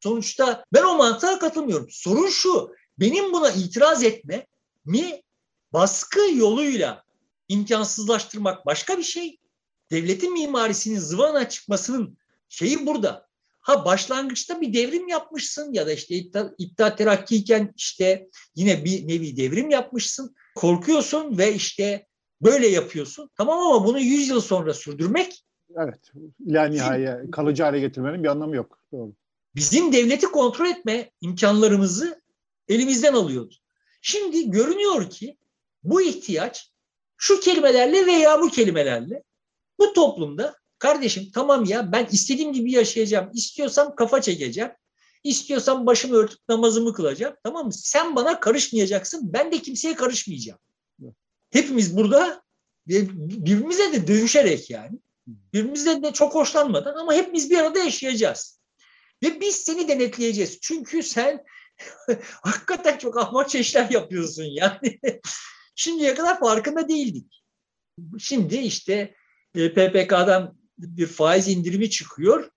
[0.00, 1.86] Sonuçta ben o mantığa katılmıyorum.
[1.90, 4.46] Sorun şu, benim buna itiraz etme
[4.84, 5.22] mi
[5.72, 7.04] baskı yoluyla
[7.48, 9.38] imkansızlaştırmak başka bir şey.
[9.90, 13.26] Devletin mimarisinin zıvana çıkmasının şeyi burada.
[13.60, 16.14] Ha başlangıçta bir devrim yapmışsın ya da işte
[16.58, 20.34] İttihat Terakki'yken işte yine bir nevi devrim yapmışsın.
[20.54, 22.06] Korkuyorsun ve işte
[22.42, 23.30] Böyle yapıyorsun.
[23.36, 25.46] Tamam ama bunu 100 yıl sonra sürdürmek
[25.76, 26.12] Evet.
[26.46, 28.78] İla nihaya kalıcı hale getirmenin bir anlamı yok.
[28.92, 29.12] Doğru.
[29.54, 32.22] Bizim devleti kontrol etme imkanlarımızı
[32.68, 33.54] elimizden alıyordu.
[34.02, 35.36] Şimdi görünüyor ki
[35.82, 36.72] bu ihtiyaç
[37.16, 39.22] şu kelimelerle veya bu kelimelerle
[39.78, 43.30] bu toplumda kardeşim tamam ya ben istediğim gibi yaşayacağım.
[43.34, 44.70] İstiyorsam kafa çekeceğim.
[45.24, 47.34] İstiyorsam başımı örtüp namazımı kılacağım.
[47.44, 47.72] Tamam mı?
[47.72, 49.32] Sen bana karışmayacaksın.
[49.32, 50.58] Ben de kimseye karışmayacağım
[51.50, 52.42] hepimiz burada
[52.86, 58.60] birbirimize de dövüşerek yani birbirimizden de çok hoşlanmadan ama hepimiz bir arada yaşayacağız.
[59.22, 60.58] Ve biz seni denetleyeceğiz.
[60.60, 61.44] Çünkü sen
[62.42, 65.00] hakikaten çok ahmakça işler yapıyorsun yani.
[65.74, 67.42] Şimdiye kadar farkında değildik.
[68.18, 69.14] Şimdi işte
[69.54, 72.50] e, PPK'dan bir faiz indirimi çıkıyor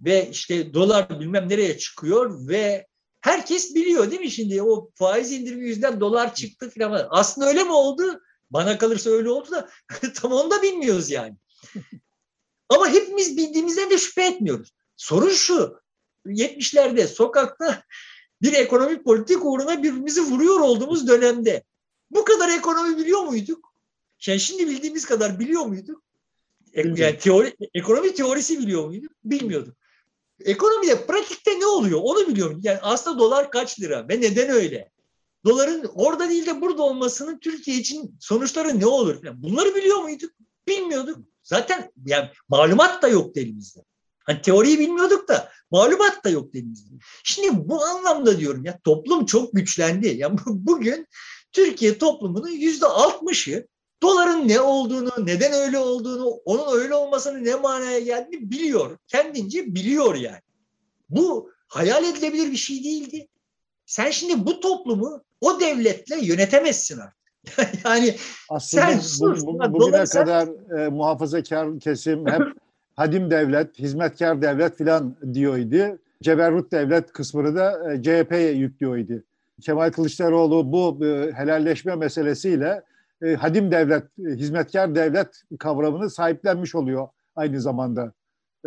[0.00, 2.86] ve işte dolar bilmem nereye çıkıyor ve
[3.20, 7.06] herkes biliyor değil mi şimdi o faiz indirimi yüzünden dolar çıktı falan.
[7.10, 8.20] Aslında öyle mi oldu?
[8.50, 9.70] Bana kalırsa öyle oldu da
[10.14, 11.36] tam onu da bilmiyoruz yani.
[12.68, 14.72] Ama hepimiz bildiğimizden de şüphe etmiyoruz.
[14.96, 15.80] Sorun şu.
[16.26, 17.82] 70'lerde sokakta
[18.42, 21.64] bir ekonomik politik uğruna birbirimizi vuruyor olduğumuz dönemde
[22.10, 23.74] bu kadar ekonomi biliyor muyduk?
[24.26, 26.02] Yani şimdi bildiğimiz kadar biliyor muyduk?
[26.74, 29.12] Yani teori, ekonomi teorisi biliyor muyduk?
[29.24, 29.76] Bilmiyorduk.
[30.44, 32.00] Ekonomide pratikte ne oluyor?
[32.02, 32.60] Onu biliyorum.
[32.62, 34.90] Yani aslında dolar kaç lira ve neden öyle?
[35.44, 39.24] Doların orada değil de burada olmasının Türkiye için sonuçları ne olur?
[39.24, 40.30] Yani bunları biliyor muyduk?
[40.68, 41.18] Bilmiyorduk.
[41.42, 43.80] Zaten yani malumat da yok elimizde.
[44.24, 46.94] Hani teoriyi bilmiyorduk da malumat da yok elimizde.
[47.24, 50.08] Şimdi bu anlamda diyorum ya toplum çok güçlendi.
[50.08, 51.06] Yani bugün
[51.52, 53.66] Türkiye toplumunun yüzde altmışı
[54.02, 58.98] doların ne olduğunu, neden öyle olduğunu, onun öyle olmasının ne manaya geldiğini biliyor.
[59.06, 60.40] Kendince biliyor yani.
[61.08, 63.28] Bu hayal edilebilir bir şey değildi.
[63.86, 67.20] Sen şimdi bu toplumu o devletle yönetemezsin artık.
[67.84, 68.16] yani
[68.48, 69.46] Aslında sen sus.
[69.46, 70.24] Bu, bu, bugüne sen...
[70.24, 70.48] kadar
[70.78, 72.42] e, muhafazakar kesim hep
[72.96, 75.98] hadim devlet, hizmetkar devlet filan diyordu.
[76.22, 79.22] Ceberrut devlet kısmını da e, CHP'ye yüklüyordu.
[79.60, 82.82] Kemal Kılıçdaroğlu bu e, helalleşme meselesiyle
[83.22, 88.12] e, hadim devlet, e, hizmetkar devlet kavramını sahiplenmiş oluyor aynı zamanda.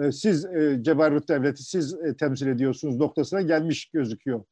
[0.02, 4.44] E, siz e, Ceberrut devleti siz e, temsil ediyorsunuz noktasına gelmiş gözüküyor.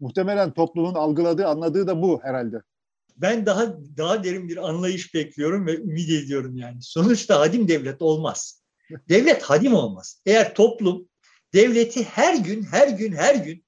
[0.00, 2.62] Muhtemelen toplumun algıladığı, anladığı da bu herhalde.
[3.16, 6.78] Ben daha daha derin bir anlayış bekliyorum ve ümit ediyorum yani.
[6.80, 8.62] Sonuçta hadim devlet olmaz.
[9.08, 10.22] Devlet hadim olmaz.
[10.26, 11.08] Eğer toplum
[11.54, 13.64] devleti her gün, her gün, her gün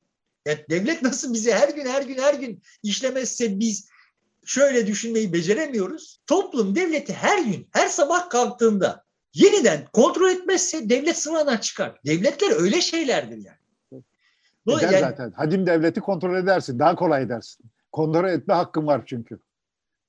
[0.46, 3.88] yani devlet nasıl bize her gün, her gün, her gün işlemezse biz
[4.44, 6.20] şöyle düşünmeyi beceremiyoruz.
[6.26, 12.00] Toplum devleti her gün, her sabah kalktığında yeniden kontrol etmezse devlet sınavından çıkar.
[12.06, 13.58] Devletler öyle şeylerdir yani.
[14.66, 15.30] Bu, Eder yani, zaten.
[15.30, 16.78] Hadim devleti kontrol edersin.
[16.78, 17.70] Daha kolay edersin.
[17.92, 19.40] Kontrol etme hakkın var çünkü.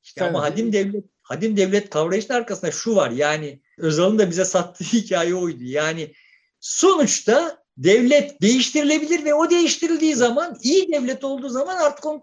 [0.03, 3.11] İşte Sen, ama hadim devlet hadim devlet kavrayışının arkasında şu var.
[3.11, 5.63] Yani Özal'ın da bize sattığı hikaye oydu.
[5.63, 6.13] Yani
[6.59, 12.21] sonuçta devlet değiştirilebilir ve o değiştirildiği zaman iyi devlet olduğu zaman artık onu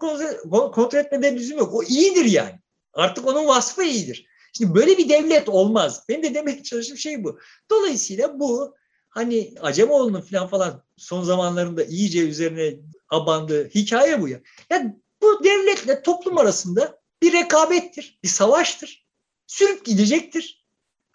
[0.71, 1.73] kontrol etmeden lüzum yok.
[1.73, 2.59] O iyidir yani.
[2.93, 4.25] Artık onun vasfı iyidir.
[4.53, 6.03] Şimdi böyle bir devlet olmaz.
[6.09, 7.39] Ben de demek çalıştığım şey bu.
[7.71, 8.75] Dolayısıyla bu
[9.15, 14.41] hani Acemoğlu'nun falan falan son zamanlarında iyice üzerine abandığı hikaye bu ya.
[14.69, 19.05] Yani bu devletle toplum arasında bir rekabettir, bir savaştır.
[19.47, 20.65] Sürüp gidecektir.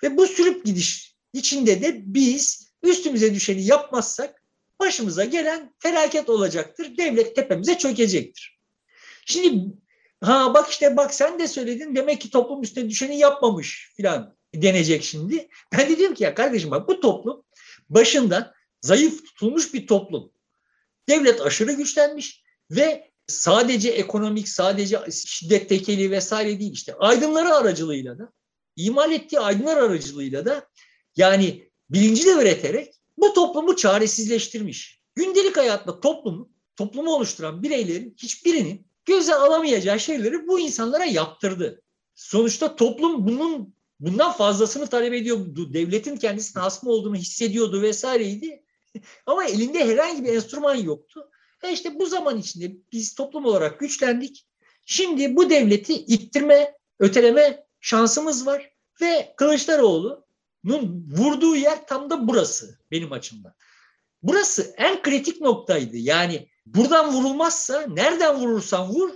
[0.02, 4.42] Ve bu sürüp gidiş içinde de biz üstümüze düşeni yapmazsak
[4.80, 6.96] başımıza gelen felaket olacaktır.
[6.96, 8.60] Devlet tepemize çökecektir.
[9.26, 9.76] Şimdi
[10.20, 15.04] ha bak işte bak sen de söyledin demek ki toplum üstüne düşeni yapmamış filan denecek
[15.04, 15.48] şimdi.
[15.72, 17.42] Ben de diyorum ki ya kardeşim bak bu toplum
[17.90, 20.32] başından zayıf tutulmuş bir toplum.
[21.08, 28.32] Devlet aşırı güçlenmiş ve sadece ekonomik, sadece şiddet tekeli vesaire değil işte aydınları aracılığıyla da
[28.76, 30.68] imal ettiği aydınlar aracılığıyla da
[31.16, 35.00] yani bilinci de üreterek bu toplumu çaresizleştirmiş.
[35.14, 41.82] Gündelik hayatta toplumu, toplumu oluşturan bireylerin hiçbirinin göze alamayacağı şeyleri bu insanlara yaptırdı.
[42.14, 45.74] Sonuçta toplum bunun bundan fazlasını talep ediyordu.
[45.74, 48.62] Devletin kendisi hasmı olduğunu hissediyordu vesaireydi.
[49.26, 51.30] Ama elinde herhangi bir enstrüman yoktu.
[51.62, 54.46] E işte bu zaman içinde biz toplum olarak güçlendik.
[54.86, 58.70] Şimdi bu devleti ittirme, öteleme şansımız var.
[59.00, 63.54] Ve Kılıçdaroğlu'nun vurduğu yer tam da burası benim açımdan.
[64.22, 65.96] Burası en kritik noktaydı.
[65.96, 69.10] Yani buradan vurulmazsa nereden vurursan vur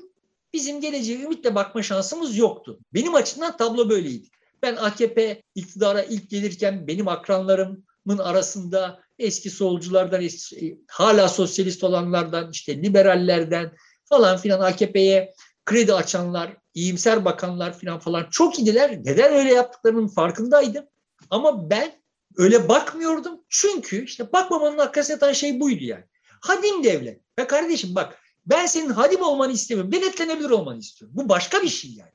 [0.52, 2.78] bizim geleceğe ümitle bakma şansımız yoktu.
[2.94, 4.28] Benim açımdan tablo böyleydi.
[4.64, 12.82] Ben AKP iktidara ilk gelirken benim akranlarımın arasında eski solculardan, eski, hala sosyalist olanlardan, işte
[12.82, 18.98] liberallerden falan filan AKP'ye kredi açanlar, iyimser bakanlar falan falan çok idiler.
[19.04, 20.84] Neden öyle yaptıklarının farkındaydım.
[21.30, 21.92] Ama ben
[22.36, 23.40] öyle bakmıyordum.
[23.48, 26.04] Çünkü işte bakmamanın arkasına yatan şey buydu yani.
[26.40, 27.20] Hadim devlet.
[27.38, 29.92] Ya kardeşim bak ben senin hadim olmanı istemiyorum.
[29.92, 31.16] Denetlenebilir olmanı istiyorum.
[31.16, 32.14] Bu başka bir şey yani.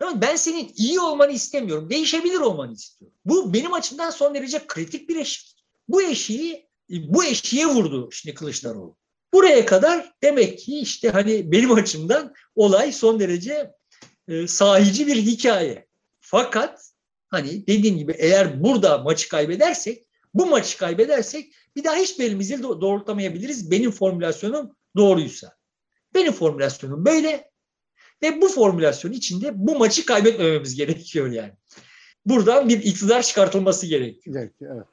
[0.00, 1.90] Tamam, ben senin iyi olmanı istemiyorum.
[1.90, 3.16] Değişebilir olmanı istiyorum.
[3.24, 5.64] Bu benim açımdan son derece kritik bir eşik.
[5.88, 8.96] Bu eşiği bu eşiğe vurdu şimdi Kılıçdaroğlu.
[9.34, 13.72] Buraya kadar demek ki işte hani benim açımdan olay son derece
[14.28, 15.86] e, sahici bir hikaye.
[16.20, 16.92] Fakat
[17.28, 23.70] hani dediğim gibi eğer burada maçı kaybedersek, bu maçı kaybedersek bir daha hiç belimizi doğrultamayabiliriz.
[23.70, 25.56] Benim formülasyonum doğruysa.
[26.14, 27.49] Benim formülasyonum böyle
[28.22, 31.52] ve bu formülasyon içinde bu maçı kaybetmememiz gerekiyor yani.
[32.26, 34.50] Buradan bir iktidar çıkartılması gerekiyor.
[34.60, 34.86] Evet.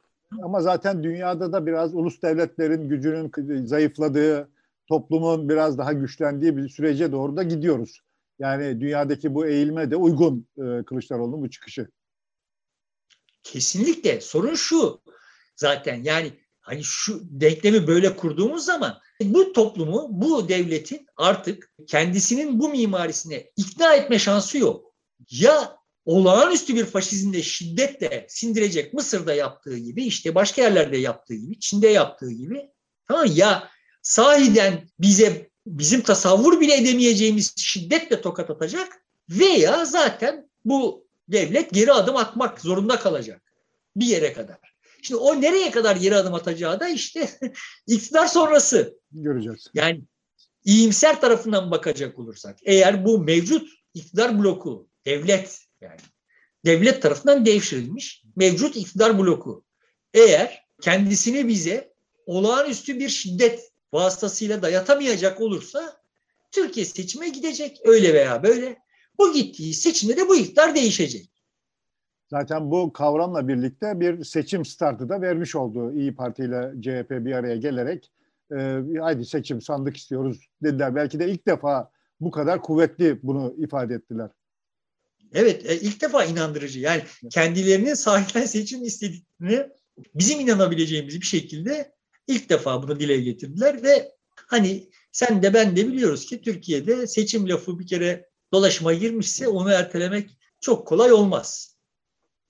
[0.43, 4.49] Ama zaten dünyada da biraz ulus devletlerin gücünün zayıfladığı,
[4.87, 8.01] toplumun biraz daha güçlendiği bir sürece doğru da gidiyoruz.
[8.39, 11.87] Yani dünyadaki bu eğilme de uygun e, Kılıçdaroğlu'nun bu çıkışı.
[13.43, 14.21] Kesinlikle.
[14.21, 15.01] Sorun şu
[15.55, 16.31] zaten yani
[16.67, 23.95] hani şu denklemi böyle kurduğumuz zaman bu toplumu, bu devletin artık kendisinin bu mimarisine ikna
[23.95, 24.93] etme şansı yok.
[25.31, 31.87] Ya olağanüstü bir faşizmde şiddetle sindirecek Mısır'da yaptığı gibi işte başka yerlerde yaptığı gibi Çin'de
[31.87, 32.71] yaptığı gibi
[33.07, 33.69] tamam ya
[34.01, 42.17] sahiden bize bizim tasavvur bile edemeyeceğimiz şiddetle tokat atacak veya zaten bu devlet geri adım
[42.17, 43.41] atmak zorunda kalacak
[43.95, 44.76] bir yere kadar.
[45.07, 47.29] Şimdi o nereye kadar geri adım atacağı da işte
[47.87, 48.99] iktidar sonrası.
[49.11, 49.67] Göreceğiz.
[49.73, 50.01] Yani
[50.65, 55.99] iyimser tarafından bakacak olursak eğer bu mevcut iktidar bloku devlet yani
[56.65, 59.63] devlet tarafından devşirilmiş mevcut iktidar bloku.
[60.13, 61.93] Eğer kendisini bize
[62.25, 66.01] olağanüstü bir şiddet vasıtasıyla dayatamayacak olursa
[66.51, 68.77] Türkiye seçime gidecek öyle veya böyle.
[69.19, 71.36] Bu gittiği seçimde de bu iktidar değişecek.
[72.29, 77.31] Zaten bu kavramla birlikte bir seçim startı da vermiş oldu İyi Parti ile CHP bir
[77.31, 78.11] araya gelerek
[78.51, 78.55] e,
[78.99, 80.95] haydi seçim sandık istiyoruz dediler.
[80.95, 84.29] Belki de ilk defa bu kadar kuvvetli bunu ifade ettiler.
[85.33, 86.79] Evet e, ilk defa inandırıcı.
[86.79, 89.69] Yani kendilerinin sahiden seçim istediklerini
[90.15, 91.91] bizim inanabileceğimiz bir şekilde
[92.27, 97.49] ilk defa bunu dile getirdiler ve hani sen de ben de biliyoruz ki Türkiye'de seçim
[97.49, 101.76] lafı bir kere dolaşıma girmişse onu ertelemek çok kolay olmaz.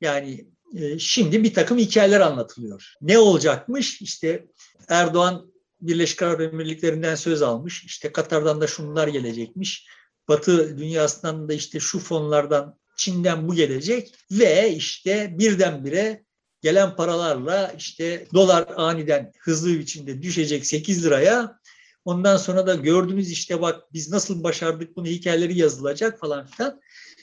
[0.02, 2.94] Yani e, şimdi bir takım hikayeler anlatılıyor.
[3.02, 4.02] Ne olacakmış?
[4.02, 4.48] İşte
[4.88, 7.84] Erdoğan Birleşik Arap Emirlikleri'nden söz almış.
[7.84, 9.88] İşte Katar'dan da şunlar gelecekmiş.
[10.28, 16.26] Batı dünyasından da işte şu fonlardan Çin'den bu gelecek ve işte birdenbire
[16.62, 21.60] gelen paralarla işte dolar aniden hızlı bir biçimde düşecek 8 liraya.
[22.06, 26.82] Ondan sonra da gördünüz işte bak biz nasıl başardık bunu hikayeleri yazılacak falan filan.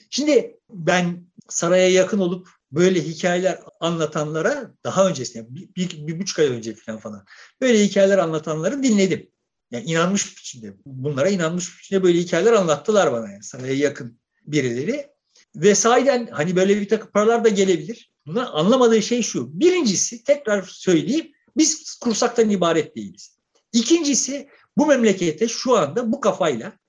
[0.09, 6.45] Şimdi ben saraya yakın olup böyle hikayeler anlatanlara daha öncesinde bir, bir, bir buçuk ay
[6.45, 7.25] önce falan falan
[7.61, 9.29] böyle hikayeler anlatanları dinledim.
[9.71, 15.07] Yani inanmış biçimde bunlara inanmış biçimde böyle hikayeler anlattılar bana yani saraya yakın birileri.
[15.55, 18.11] Ve sahiden hani böyle bir takım paralar da gelebilir.
[18.27, 19.59] Bunlar anlamadığı şey şu.
[19.59, 23.37] Birincisi tekrar söyleyeyim biz kursaktan ibaret değiliz.
[23.73, 26.79] İkincisi bu memlekette şu anda bu kafayla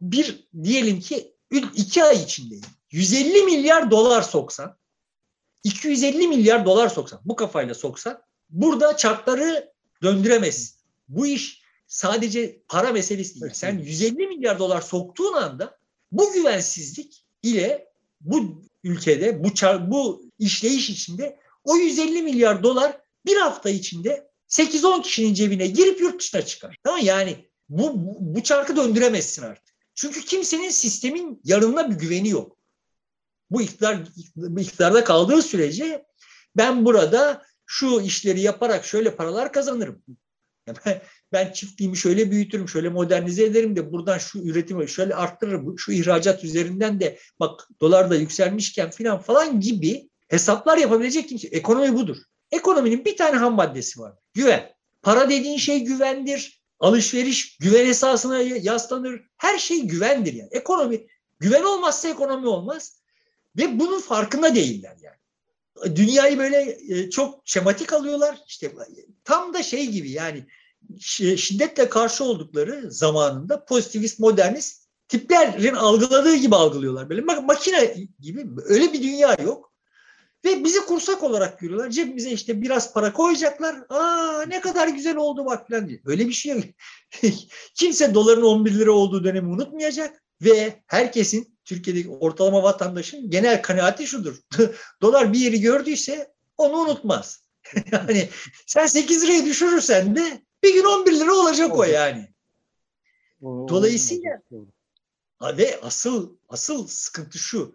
[0.00, 1.34] bir diyelim ki
[1.74, 2.54] iki ay içinde
[2.90, 4.76] 150 milyar dolar soksan
[5.64, 9.72] 250 milyar dolar soksan bu kafayla soksan burada çarkları
[10.02, 10.76] döndüremezsin.
[11.08, 13.52] Bu iş sadece para meselesi değil.
[13.54, 15.78] Sen 150 milyar dolar soktuğun anda
[16.12, 17.88] bu güvensizlik ile
[18.20, 25.02] bu ülkede bu çar, bu işleyiş içinde o 150 milyar dolar bir hafta içinde 8-10
[25.02, 26.76] kişinin cebine girip yurt dışına çıkar.
[26.84, 29.74] Tamam yani bu, bu, bu çarkı döndüremezsin artık.
[29.94, 32.56] Çünkü kimsenin sistemin yarınına bir güveni yok.
[33.50, 33.98] Bu iktidar
[34.36, 36.04] bu iktidarda kaldığı sürece
[36.56, 40.02] ben burada şu işleri yaparak şöyle paralar kazanırım.
[41.32, 46.44] Ben çiftliğimi şöyle büyütürüm, şöyle modernize ederim de buradan şu üretimi şöyle arttırırım, şu ihracat
[46.44, 51.48] üzerinden de bak dolar da yükselmişken filan falan gibi hesaplar yapabilecek kimse.
[51.48, 52.16] Ekonomi budur.
[52.52, 54.14] Ekonominin bir tane ham maddesi var.
[54.34, 54.70] Güven.
[55.02, 56.60] Para dediğin şey güvendir.
[56.80, 59.20] Alışveriş güven esasına yaslanır.
[59.36, 60.48] Her şey güvendir yani.
[60.52, 61.06] Ekonomi
[61.38, 62.99] güven olmazsa ekonomi olmaz.
[63.60, 65.96] Ve bunun farkında değiller yani.
[65.96, 68.38] Dünyayı böyle e, çok şematik alıyorlar.
[68.46, 68.72] İşte
[69.24, 70.46] tam da şey gibi yani
[71.36, 77.10] şiddetle karşı oldukları zamanında pozitivist, modernist tiplerin algıladığı gibi algılıyorlar.
[77.10, 79.70] Böyle makine gibi öyle bir dünya yok.
[80.44, 81.90] Ve bizi kursak olarak görüyorlar.
[81.90, 83.76] Cebimize işte biraz para koyacaklar.
[83.88, 86.00] Aa ne kadar güzel oldu bak falan diye.
[86.04, 86.64] Öyle bir şey yok.
[87.74, 90.22] Kimse doların 11 lira olduğu dönemi unutmayacak.
[90.42, 94.36] Ve herkesin Türkiye'deki ortalama vatandaşın genel kanaati şudur.
[95.02, 97.44] Dolar bir yeri gördüyse onu unutmaz.
[97.92, 98.28] yani
[98.66, 102.28] sen 8 liraya düşürürsen de bir gün 11 lira olacak o yani.
[103.42, 104.42] Dolayısıyla
[105.42, 107.74] ve asıl asıl sıkıntı şu.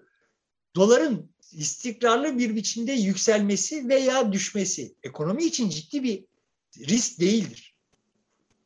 [0.75, 6.25] Doların istikrarlı bir biçimde yükselmesi veya düşmesi ekonomi için ciddi bir
[6.77, 7.75] risk değildir.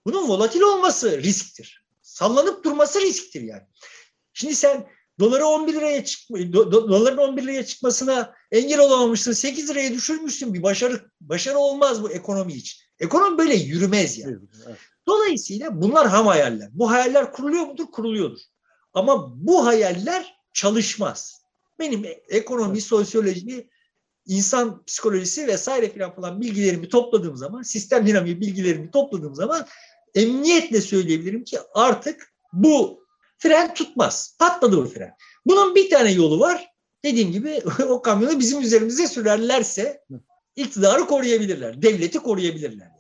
[0.06, 1.86] Bunun volatil olması risktir.
[2.02, 3.64] Sallanıp durması risktir yani.
[4.34, 4.88] Şimdi sen
[5.20, 9.32] doları 11 liraya çık do, doların 11 liraya çıkmasına engel olamamışsın.
[9.32, 10.54] 8 liraya düşürmüşsün.
[10.54, 12.80] Bir başarı başarı olmaz bu ekonomi için.
[13.00, 14.38] Ekonomi böyle yürümez yani.
[15.08, 16.70] Dolayısıyla bunlar ham hayaller.
[16.72, 17.86] Bu hayaller kuruluyor mudur?
[17.86, 18.40] Kuruluyordur.
[18.94, 21.42] Ama bu hayaller çalışmaz.
[21.80, 23.70] Benim ekonomi, sosyoloji,
[24.26, 29.66] insan psikolojisi vesaire filan falan bilgilerimi topladığım zaman, sistem dinamiği bilgilerimi topladığım zaman
[30.16, 33.04] emniyetle söyleyebilirim ki artık bu
[33.40, 34.36] fren tutmaz.
[34.40, 35.14] Patladı bu fren.
[35.46, 36.70] Bunun bir tane yolu var.
[37.04, 40.04] Dediğim gibi o kamyonu bizim üzerimize sürerlerse
[40.56, 41.82] iktidarı koruyabilirler.
[41.82, 42.92] Devleti koruyabilirler.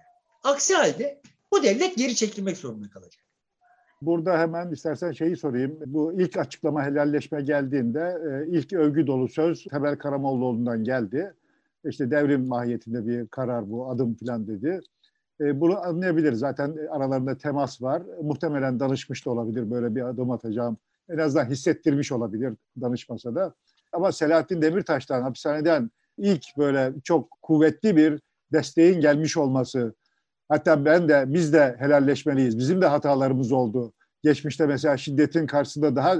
[0.43, 1.21] Aksi halde
[1.51, 3.23] bu devlet geri çekilmek zorunda kalacak.
[4.01, 5.79] Burada hemen istersen şeyi sorayım.
[5.85, 11.33] Bu ilk açıklama helalleşme geldiğinde e, ilk övgü dolu söz Temel Karamollaoğlu'ndan geldi.
[11.85, 14.81] İşte devrim mahiyetinde bir karar bu adım falan dedi.
[15.41, 16.39] E, bunu anlayabiliriz.
[16.39, 18.03] Zaten aralarında temas var.
[18.21, 20.77] Muhtemelen danışmış da olabilir böyle bir adım atacağım.
[21.09, 23.53] En azından hissettirmiş olabilir danışmasa da.
[23.91, 28.19] Ama Selahattin Demirtaş'tan hapishaneden ilk böyle çok kuvvetli bir
[28.53, 29.93] desteğin gelmiş olması.
[30.49, 32.57] Hatta ben de biz de helalleşmeliyiz.
[32.57, 33.93] Bizim de hatalarımız oldu.
[34.23, 36.15] Geçmişte mesela şiddetin karşısında daha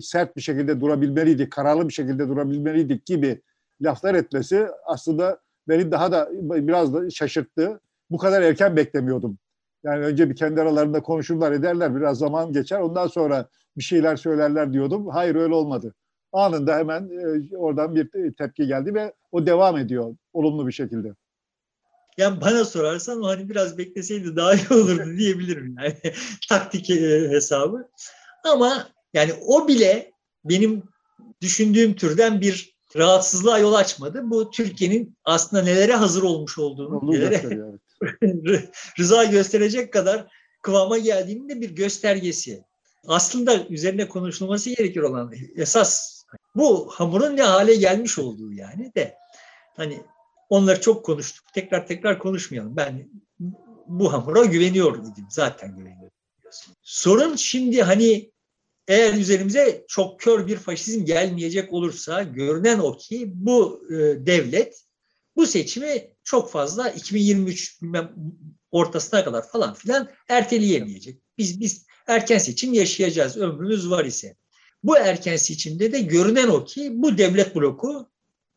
[0.00, 3.42] sert bir şekilde durabilmeliydik, kararlı bir şekilde durabilmeliydik gibi
[3.82, 7.80] laflar etmesi aslında beni daha da biraz da şaşırttı.
[8.14, 9.38] Bu kadar erken beklemiyordum.
[9.84, 14.72] Yani önce bir kendi aralarında konuşurlar ederler biraz zaman geçer ondan sonra bir şeyler söylerler
[14.72, 15.08] diyordum.
[15.08, 15.94] Hayır öyle olmadı
[16.34, 21.14] anında hemen e, oradan bir tepki geldi ve o devam ediyor olumlu bir şekilde.
[22.16, 26.14] Yani bana sorarsan hani biraz bekleseydi daha iyi olurdu diyebilirim yani
[26.48, 27.88] taktik e, hesabı.
[28.44, 30.12] Ama yani o bile
[30.44, 30.82] benim
[31.40, 34.22] düşündüğüm türden bir rahatsızlığa yol açmadı.
[34.24, 37.38] Bu Türkiye'nin aslında nelere hazır olmuş olduğunu, nelere
[38.98, 40.26] rıza gösterecek kadar
[40.62, 42.62] kıvama geldiğinin de bir göstergesi.
[43.06, 46.22] Aslında üzerine konuşulması gerekir olan esas
[46.54, 49.14] bu hamurun ne hale gelmiş olduğu yani de
[49.76, 50.02] hani
[50.48, 51.44] onları çok konuştuk.
[51.54, 52.76] Tekrar tekrar konuşmayalım.
[52.76, 53.08] Ben
[53.86, 55.26] bu hamura güveniyor idim.
[55.30, 56.10] Zaten güveniyorum.
[56.82, 58.30] Sorun şimdi hani
[58.88, 63.94] eğer üzerimize çok kör bir faşizm gelmeyecek olursa görünen o ki bu e,
[64.26, 64.84] devlet
[65.36, 68.14] bu seçimi çok fazla 2023 bilmem
[68.70, 71.20] ortasına kadar falan filan erteleyemeyecek.
[71.38, 74.36] Biz biz erken seçim yaşayacağız ömrümüz var ise.
[74.82, 78.10] Bu erken seçimde de görünen o ki bu devlet bloku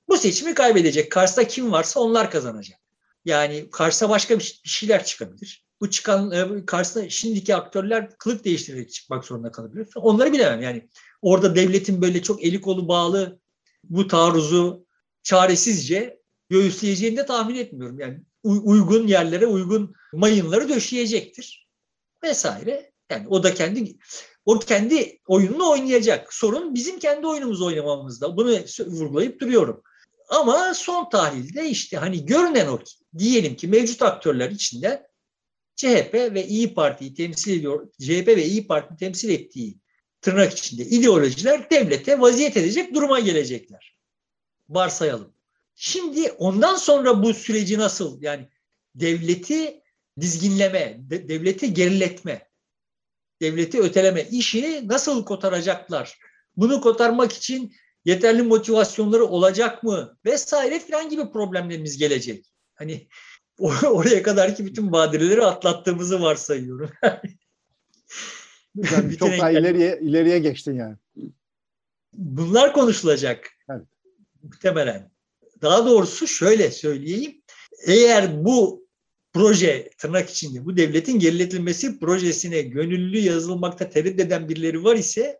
[0.07, 1.11] bu seçimi kaybedecek.
[1.11, 2.79] Kars'ta kim varsa onlar kazanacak.
[3.25, 5.67] Yani Kars'a başka bir şeyler çıkabilir.
[5.81, 9.87] Bu çıkan e, Kars'ta şimdiki aktörler kılık değiştirerek çıkmak zorunda kalabilir.
[9.95, 10.61] Onları bilemem.
[10.61, 10.89] Yani
[11.21, 13.39] orada devletin böyle çok eli kolu bağlı
[13.83, 14.85] bu taarruzu
[15.23, 16.16] çaresizce
[16.49, 17.99] göğüsleyeceğini de tahmin etmiyorum.
[17.99, 21.67] Yani uygun yerlere uygun mayınları döşeyecektir
[22.23, 22.91] vesaire.
[23.11, 23.97] Yani o da kendi
[24.45, 26.33] o kendi oyununu oynayacak.
[26.33, 28.37] Sorun bizim kendi oyunumuzu oynamamızda.
[28.37, 29.83] Bunu vurgulayıp duruyorum.
[30.29, 35.07] Ama son tahlilde işte hani görünen o ki diyelim ki mevcut aktörler içinde
[35.75, 37.87] CHP ve İyi Parti'yi temsil ediyor.
[38.01, 39.77] CHP ve İyi Parti temsil ettiği
[40.21, 43.97] tırnak içinde ideolojiler devlete vaziyet edecek duruma gelecekler.
[44.69, 45.36] Varsayalım.
[45.79, 48.49] Şimdi ondan sonra bu süreci nasıl yani
[48.95, 49.81] devleti
[50.19, 52.49] dizginleme, de, devleti geriletme,
[53.41, 56.17] devleti öteleme işini nasıl kotaracaklar?
[56.55, 57.75] Bunu kotarmak için
[58.05, 60.17] yeterli motivasyonları olacak mı?
[60.25, 62.45] Vesaire filan gibi problemlerimiz gelecek.
[62.75, 63.07] Hani
[63.83, 66.89] oraya kadar ki bütün badireleri atlattığımızı varsayıyorum.
[68.75, 70.95] yani çok daha ileriye, ileriye geçtin yani.
[72.13, 73.49] Bunlar konuşulacak.
[73.69, 73.87] Evet.
[74.43, 75.16] Muhtemelen.
[75.61, 77.41] Daha doğrusu şöyle söyleyeyim.
[77.87, 78.87] Eğer bu
[79.33, 85.39] proje tırnak içinde bu devletin geriletilmesi projesine gönüllü yazılmakta tereddüt eden birileri var ise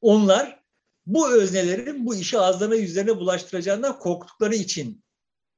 [0.00, 0.62] onlar
[1.06, 5.02] bu öznelerin bu işi ağızlarına yüzlerine bulaştıracağından korktukları için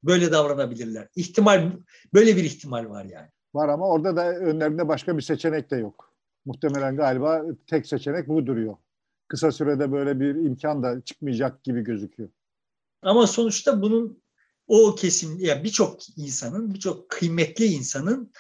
[0.02, 1.08] böyle davranabilirler.
[1.16, 1.72] İhtimal
[2.14, 3.28] böyle bir ihtimal var yani.
[3.54, 6.14] Var ama orada da önlerinde başka bir seçenek de yok.
[6.44, 8.76] Muhtemelen galiba tek seçenek bu duruyor.
[9.28, 12.28] Kısa sürede böyle bir imkan da çıkmayacak gibi gözüküyor.
[13.02, 14.22] Ama sonuçta bunun
[14.66, 18.32] o kesim yani birçok insanın, birçok kıymetli insanın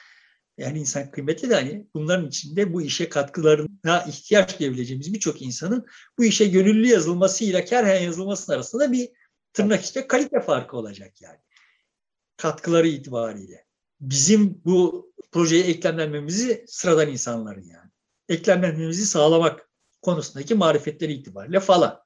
[0.58, 5.86] yani insan kıymetli de hani bunların içinde bu işe katkılarına ihtiyaç duyabileceğimiz birçok insanın
[6.18, 9.08] bu işe gönüllü yazılmasıyla kerhen yazılmasının arasında bir
[9.52, 11.38] tırnak işte kalite farkı olacak yani.
[12.36, 13.64] Katkıları itibariyle.
[14.00, 17.90] Bizim bu projeye eklemlenmemizi sıradan insanların yani.
[18.28, 19.70] Eklemlenmemizi sağlamak
[20.02, 22.00] konusundaki marifetleri itibariyle falan.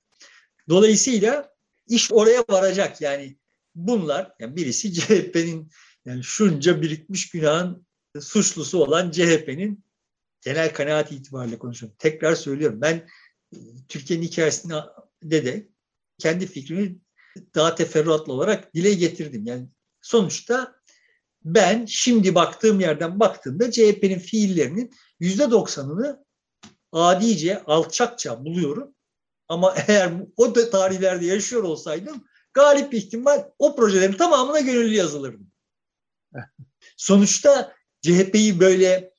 [0.68, 1.53] Dolayısıyla
[1.88, 3.36] iş oraya varacak yani
[3.74, 5.70] bunlar yani birisi CHP'nin
[6.04, 7.86] yani şunca birikmiş günahın
[8.20, 9.84] suçlusu olan CHP'nin
[10.40, 11.96] genel kanaat itibariyle konuşuyorum.
[11.98, 13.08] Tekrar söylüyorum ben
[13.52, 13.58] e,
[13.88, 15.68] Türkiye'nin hikayesinde de
[16.18, 16.98] kendi fikrimi
[17.54, 19.46] daha teferruatlı olarak dile getirdim.
[19.46, 19.68] Yani
[20.02, 20.74] sonuçta
[21.44, 26.24] ben şimdi baktığım yerden baktığımda CHP'nin fiillerinin yüzde doksanını
[26.92, 28.93] adice, alçakça buluyorum.
[29.48, 32.24] Ama eğer o tarihlerde yaşıyor olsaydım
[32.54, 35.50] galip ihtimal o projelerin tamamına gönüllü yazılırdım.
[36.96, 39.14] Sonuçta CHP'yi böyle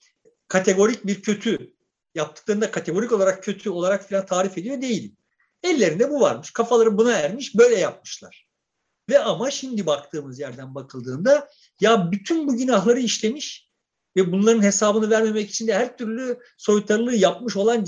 [0.48, 1.74] kategorik bir kötü
[2.16, 5.18] yaptıklarında kategorik olarak kötü olarak filan tarif ediyor değilim.
[5.64, 6.52] Ellerinde bu varmış.
[6.52, 7.56] Kafaları buna ermiş.
[7.56, 8.48] Böyle yapmışlar.
[9.10, 11.50] Ve ama şimdi baktığımız yerden bakıldığında
[11.82, 13.70] ya bütün bu günahları işlemiş
[14.16, 17.84] ve bunların hesabını vermemek için de her türlü soytarılığı yapmış olan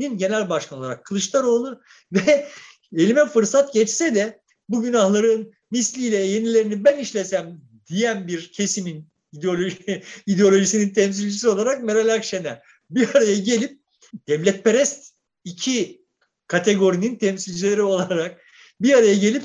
[0.00, 1.82] CHP'nin genel başkan olarak Kılıçdaroğlu
[2.12, 2.48] ve
[2.96, 10.94] elime fırsat geçse de bu günahların misliyle yenilerini ben işlesem diyen bir kesimin ideoloji, ideolojisinin
[10.94, 13.80] temsilcisi olarak Meral Akşener bir araya gelip
[14.28, 16.02] devletperest iki
[16.46, 18.40] kategorinin temsilcileri olarak
[18.80, 19.42] bir araya gelip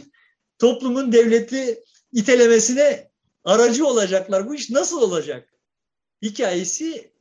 [0.59, 1.83] toplumun devleti
[2.13, 3.09] itelemesine
[3.43, 4.47] aracı olacaklar.
[4.47, 5.49] Bu iş nasıl olacak?
[6.21, 7.11] Hikayesi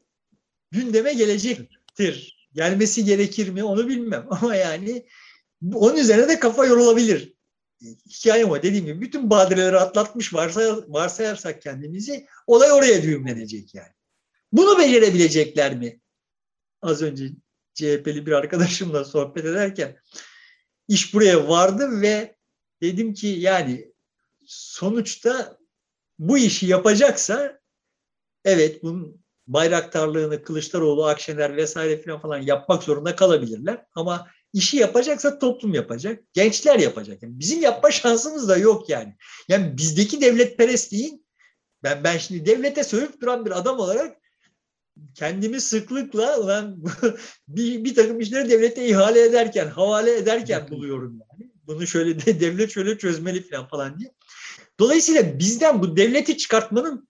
[0.70, 2.33] gündeme gelecektir.
[2.54, 5.06] Gelmesi gerekir mi onu bilmem ama yani
[5.74, 7.34] onun üzerine de kafa yorulabilir.
[8.10, 13.92] Hikaye o dediğim gibi bütün badireleri atlatmış varsa, varsayarsak kendimizi olay oraya düğümlenecek yani.
[14.52, 16.00] Bunu becerebilecekler mi?
[16.82, 17.30] Az önce
[17.74, 19.96] CHP'li bir arkadaşımla sohbet ederken
[20.88, 22.36] iş buraya vardı ve
[22.82, 23.92] dedim ki yani
[24.46, 25.58] sonuçta
[26.18, 27.60] bu işi yapacaksa
[28.44, 33.84] evet bunun bayraktarlığını Kılıçdaroğlu, Akşener vesaire falan falan yapmak zorunda kalabilirler.
[33.94, 37.22] Ama işi yapacaksa toplum yapacak, gençler yapacak.
[37.22, 39.16] Yani bizim yapma şansımız da yok yani.
[39.48, 41.26] Yani bizdeki devlet perestliğin
[41.82, 44.16] ben ben şimdi devlete sövüp duran bir adam olarak
[45.14, 46.84] kendimi sıklıkla ulan
[47.48, 51.50] bir, bir takım işleri devlete ihale ederken, havale ederken buluyorum yani.
[51.66, 54.14] Bunu şöyle de devlet şöyle çözmeli falan falan diye.
[54.80, 57.08] Dolayısıyla bizden bu devleti çıkartmanın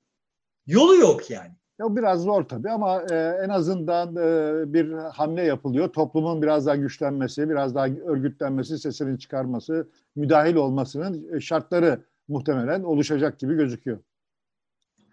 [0.66, 1.54] yolu yok yani.
[1.80, 3.14] Ya biraz zor tabii ama e,
[3.44, 5.88] en azından e, bir hamle yapılıyor.
[5.88, 13.54] Toplumun biraz daha güçlenmesi, biraz daha örgütlenmesi, sesini çıkarması, müdahil olmasının şartları muhtemelen oluşacak gibi
[13.54, 13.98] gözüküyor.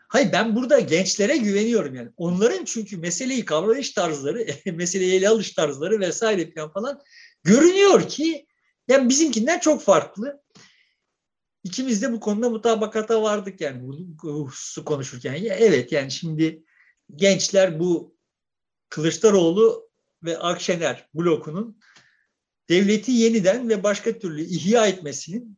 [0.07, 2.09] Hayır ben burada gençlere güveniyorum yani.
[2.18, 6.99] Onların çünkü meseleyi kavrayış tarzları, meseleyi ele alış tarzları vesaire falan falan
[7.43, 8.47] görünüyor ki
[8.88, 10.41] yani bizimkinden çok farklı.
[11.64, 15.36] İkimiz de bu konuda mutabakata vardık yani bu hususu konuşurken.
[15.36, 16.64] Ya evet yani şimdi
[17.16, 18.16] gençler bu
[18.89, 19.89] Kılıçdaroğlu
[20.24, 21.80] ve Akşener blokunun
[22.70, 25.57] devleti yeniden ve başka türlü ihya etmesinin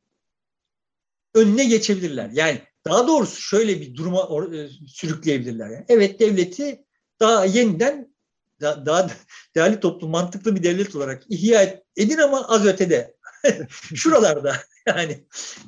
[1.34, 2.30] önüne geçebilirler.
[2.34, 5.70] Yani daha doğrusu şöyle bir duruma e, sürükleyebilirler.
[5.70, 5.86] Yani.
[5.89, 6.86] Evet devleti
[7.20, 8.14] daha yeniden
[8.62, 9.10] daha, daha
[9.56, 13.16] değerli toplum, mantıklı bir devlet olarak ihya edin ama az ötede.
[13.95, 14.56] Şuralarda
[14.88, 15.24] yani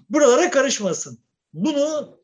[0.09, 1.19] buralara karışmasın.
[1.53, 2.17] Bunu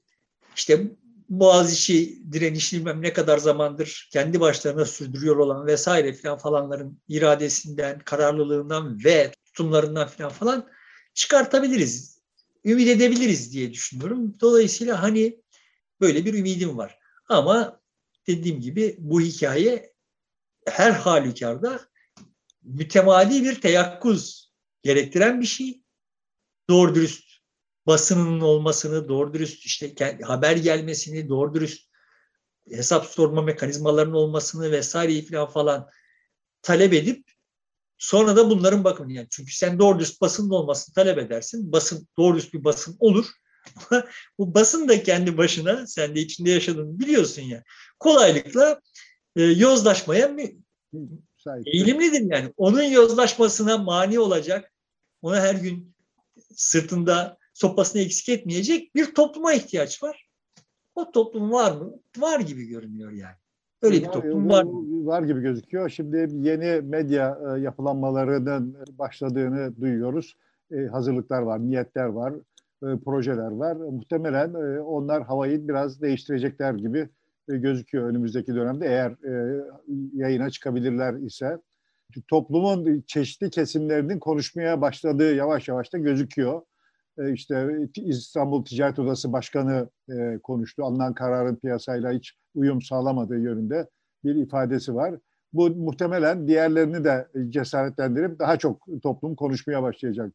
[0.56, 0.88] işte
[1.30, 9.04] Boğaziçi direnişli bilmem ne kadar zamandır kendi başlarına sürdürüyor olan vesaire filan falanların iradesinden, kararlılığından
[9.04, 10.70] ve tutumlarından filan falan
[11.14, 12.22] çıkartabiliriz.
[12.66, 14.34] Ümit edebiliriz diye düşünüyorum.
[14.42, 15.42] Dolayısıyla hani
[16.02, 17.00] böyle bir ümidim var.
[17.30, 17.82] Ama
[18.28, 19.94] dediğim gibi bu hikaye
[20.68, 21.80] her halükarda
[22.64, 24.52] mütemadi bir teyakkuz
[24.84, 25.80] gerektiren bir şey.
[26.72, 27.24] Doğru dürüst
[27.88, 31.89] basının olmasını, doğru dürüst işte haber gelmesini, doğru dürüst
[32.72, 35.89] hesap sorma mekanizmalarının olmasını vesaire falan falan
[36.61, 37.32] talep edip
[37.97, 41.72] sonra da bunların bakın yani çünkü sen doğru dürüst basının olmasını talep edersin.
[41.72, 43.26] Basın doğru dürüst bir basın olur.
[43.91, 44.05] Ama
[44.38, 47.63] bu basın da kendi başına sen de içinde yaşadığını biliyorsun ya.
[47.99, 48.82] Kolaylıkla
[49.36, 50.41] e, yozlaşmaya mı
[51.65, 52.53] eğilimlidir yani.
[52.57, 54.72] Onun yozlaşmasına mani olacak,
[55.22, 55.95] ona her gün
[56.56, 60.30] sırtında sopasını eksik etmeyecek bir topluma ihtiyaç var.
[60.95, 61.93] O toplum var mı?
[62.18, 63.36] Var gibi görünüyor yani.
[63.82, 64.66] Öyle bir toplum var?
[65.06, 65.89] Var gibi gözüküyor.
[65.89, 70.36] Şimdi yeni medya e, yapılanmalarının başladığını duyuyoruz.
[70.72, 72.34] E, hazırlıklar var, niyetler var,
[72.84, 73.76] e, projeler var.
[73.76, 77.10] Muhtemelen onlar havayı biraz değiştirecekler gibi
[77.47, 79.16] gözüküyor önümüzdeki dönemde eğer
[80.14, 81.58] yayına çıkabilirler ise.
[82.28, 86.62] Toplumun çeşitli kesimlerinin konuşmaya başladığı yavaş yavaş da gözüküyor.
[87.20, 90.84] E, işte İstanbul Ticaret Odası Başkanı e, konuştu.
[90.84, 93.89] Alınan kararın piyasayla hiç uyum sağlamadığı yönünde
[94.24, 95.16] bir ifadesi var.
[95.53, 100.34] Bu muhtemelen diğerlerini de cesaretlendirip daha çok toplum konuşmaya başlayacak.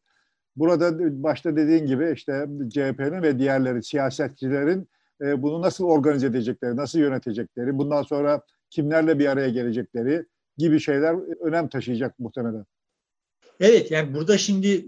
[0.55, 4.87] Burada başta dediğin gibi işte CHP'nin ve diğerleri siyasetçilerin
[5.21, 10.25] e, bunu nasıl organize edecekleri, nasıl yönetecekleri, bundan sonra kimlerle bir araya gelecekleri
[10.57, 12.65] gibi şeyler önem taşıyacak muhtemelen.
[13.59, 14.85] Evet yani burada şimdi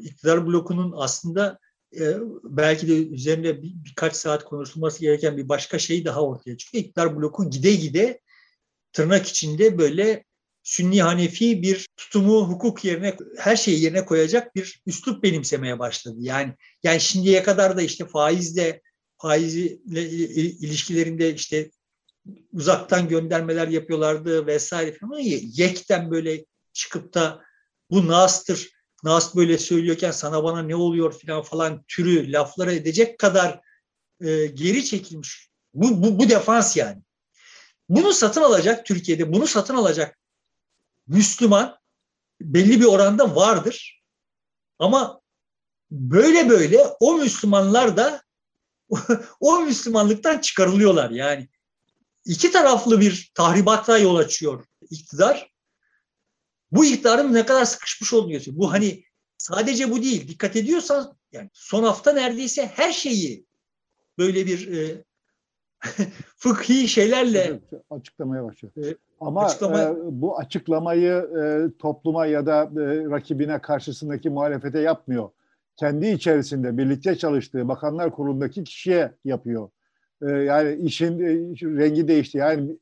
[0.00, 1.58] iktidar blokunun aslında
[2.00, 6.84] e, belki de üzerinde bir, birkaç saat konuşulması gereken bir başka şey daha ortaya çıkıyor.
[6.84, 8.20] İktidar bloku gide gide
[8.92, 10.24] tırnak içinde böyle
[10.62, 16.16] Sünni Hanefi bir tutumu hukuk yerine her şeyi yerine koyacak bir üslup benimsemeye başladı.
[16.20, 18.82] Yani yani şimdiye kadar da işte faizle
[19.18, 19.78] faizle
[20.60, 21.70] ilişkilerinde işte
[22.52, 25.18] uzaktan göndermeler yapıyorlardı vesaire falan.
[25.42, 27.42] Yekten böyle çıkıp da
[27.90, 33.60] bu nastır Nas böyle söylüyorken sana bana ne oluyor falan falan türü laflara edecek kadar
[34.20, 35.50] e, geri çekilmiş.
[35.74, 37.02] Bu, bu, bu defans yani.
[37.88, 40.18] Bunu satın alacak Türkiye'de, bunu satın alacak
[41.06, 41.78] Müslüman
[42.40, 44.02] belli bir oranda vardır.
[44.78, 45.20] Ama
[45.90, 48.22] böyle böyle o Müslümanlar da
[49.40, 51.48] o Müslümanlıktan çıkarılıyorlar yani.
[52.24, 55.52] İki taraflı bir tahribata yol açıyor iktidar.
[56.72, 58.60] Bu iktidarın ne kadar sıkışmış olduğunu gösteriyor.
[58.60, 59.04] Bu hani
[59.38, 60.28] sadece bu değil.
[60.28, 63.46] Dikkat ediyorsan yani son hafta neredeyse her şeyi
[64.18, 65.04] böyle bir e,
[66.36, 67.60] fıkhi şeylerle
[67.90, 68.74] açıklamaya başlıyor.
[68.76, 69.82] E, Ama açıklama...
[69.82, 71.42] e, bu açıklamayı e,
[71.78, 75.30] topluma ya da e, rakibine karşısındaki muhalefete yapmıyor.
[75.76, 79.70] Kendi içerisinde birlikte çalıştığı bakanlar kurulundaki kişiye yapıyor.
[80.22, 81.28] E, yani işin e,
[81.78, 82.38] rengi değişti.
[82.38, 82.76] Yani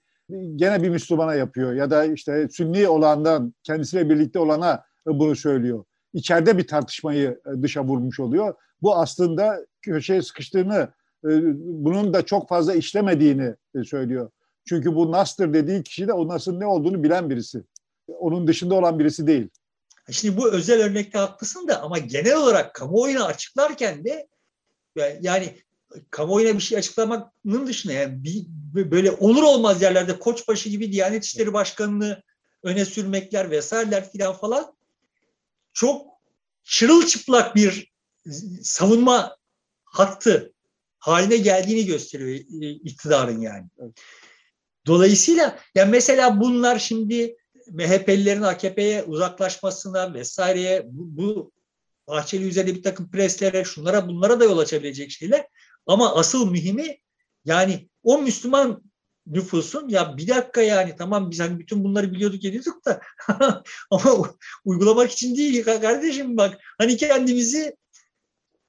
[0.57, 5.85] gene bir Müslümana yapıyor ya da işte Sünni olandan kendisiyle birlikte olana bunu söylüyor.
[6.13, 8.55] İçeride bir tartışmayı e, dışa vurmuş oluyor.
[8.83, 10.89] Bu aslında köşeye sıkıştığını,
[11.25, 14.31] e, bunun da çok fazla işlemediğini söylüyor.
[14.69, 17.63] Çünkü bu Nas'tır dediği kişi de o Nas'ın ne olduğunu bilen birisi.
[18.09, 19.49] Onun dışında olan birisi değil.
[20.11, 24.29] Şimdi bu özel örnekte haklısın da ama genel olarak kamuoyuna açıklarken de
[25.21, 25.55] yani
[26.11, 28.47] kamuoyuna bir şey açıklamanın dışında yani bir,
[28.91, 32.23] böyle olur olmaz yerlerde Koçbaşı gibi Diyanet İşleri Başkanı'nı
[32.63, 34.75] öne sürmekler vesaireler filan falan
[35.73, 36.07] çok
[36.65, 37.93] çırılçıplak bir
[38.63, 39.37] savunma
[39.85, 40.53] hattı
[40.99, 43.67] haline geldiğini gösteriyor e, iktidarın yani.
[44.87, 47.37] Dolayısıyla yani mesela bunlar şimdi
[47.71, 51.53] MHP'lilerin AKP'ye uzaklaşmasına vesaireye bu, bu
[52.11, 55.47] Bahçeli üzerinde bir takım preslere şunlara bunlara da yol açabilecek şeyler.
[55.87, 56.99] Ama asıl mühimi
[57.45, 58.83] yani o Müslüman
[59.27, 63.01] nüfusun ya bir dakika yani tamam biz hani bütün bunları biliyorduk ediyorduk da
[63.91, 67.77] ama uygulamak için değil kardeşim bak hani kendimizi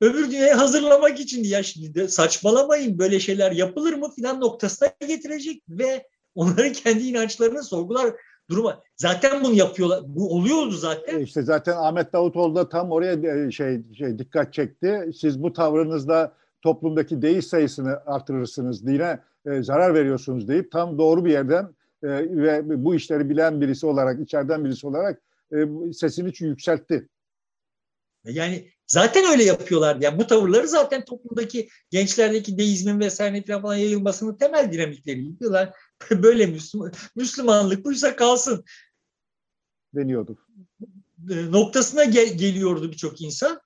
[0.01, 5.64] öbür dünyaya hazırlamak için ya şimdi de saçmalamayın böyle şeyler yapılır mı filan noktasına getirecek
[5.70, 8.14] ve onların kendi inançlarını sorgular
[8.49, 8.82] duruma.
[8.97, 10.01] Zaten bunu yapıyorlar.
[10.05, 11.20] Bu oluyordu zaten.
[11.20, 15.12] E işte zaten Ahmet Davutoğlu da tam oraya e, şey şey dikkat çekti.
[15.20, 21.32] Siz bu tavrınızla toplumdaki değiş sayısını artırırsınız, dine e, zarar veriyorsunuz deyip tam doğru bir
[21.32, 22.07] yerden e,
[22.38, 25.22] ve bu işleri bilen birisi olarak, içeriden birisi olarak
[25.53, 25.57] e,
[25.93, 27.09] sesini yükseltti.
[28.24, 29.97] Yani zaten öyle yapıyorlar.
[30.01, 35.74] Yani bu tavırları zaten toplumdaki gençlerdeki deizmin vesaire falan yayılmasının temel dinamikleri diyorlar.
[36.12, 38.64] Böyle Müslüman, Müslümanlık buysa kalsın.
[39.95, 40.38] Deniyordu.
[41.32, 43.62] E, noktasına gel, geliyordu birçok insan.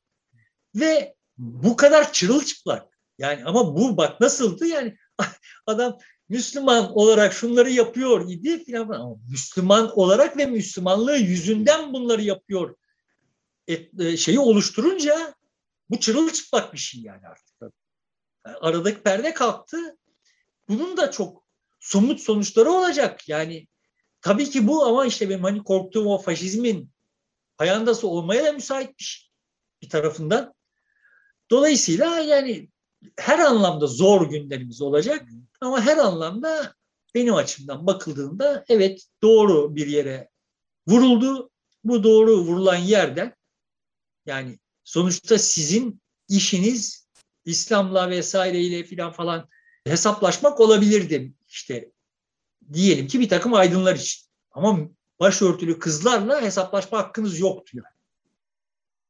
[0.76, 3.00] Ve bu kadar çırılçıplak.
[3.18, 4.98] Yani ama bu bak nasıldı yani
[5.66, 5.98] adam
[6.30, 12.76] Müslüman olarak şunları yapıyor idi filan ama Müslüman olarak ve Müslümanlığı yüzünden bunları yapıyor
[13.68, 15.34] et, e, şeyi oluşturunca
[15.90, 17.56] bu çırılçıplak bir şey yani artık.
[17.62, 17.72] Yani
[18.62, 19.98] aradaki perde kalktı.
[20.70, 21.44] Bunun da çok
[21.80, 23.30] somut sonuçları olacak.
[23.30, 23.68] Yani
[24.22, 26.92] tabii ki bu ama işte benim hani korktuğum o faşizmin
[27.58, 29.30] payandası olmaya da müsait bir şey
[29.82, 30.55] bir tarafından.
[31.52, 32.70] Dolayısıyla yani
[33.20, 35.26] her anlamda zor günlerimiz olacak
[35.62, 36.76] ama her anlamda
[37.16, 40.30] benim açımdan bakıldığında evet doğru bir yere
[40.88, 41.50] vuruldu.
[41.84, 43.36] Bu doğru vurulan yerden
[44.26, 47.08] yani sonuçta sizin işiniz
[47.46, 49.50] İslam'la vesaireyle filan falan
[49.86, 51.92] hesaplaşmak olabilirdi işte
[52.74, 54.26] diyelim ki bir takım aydınlar için.
[54.52, 54.80] Ama
[55.20, 57.96] başörtülü kızlarla hesaplaşma hakkınız yoktu yani.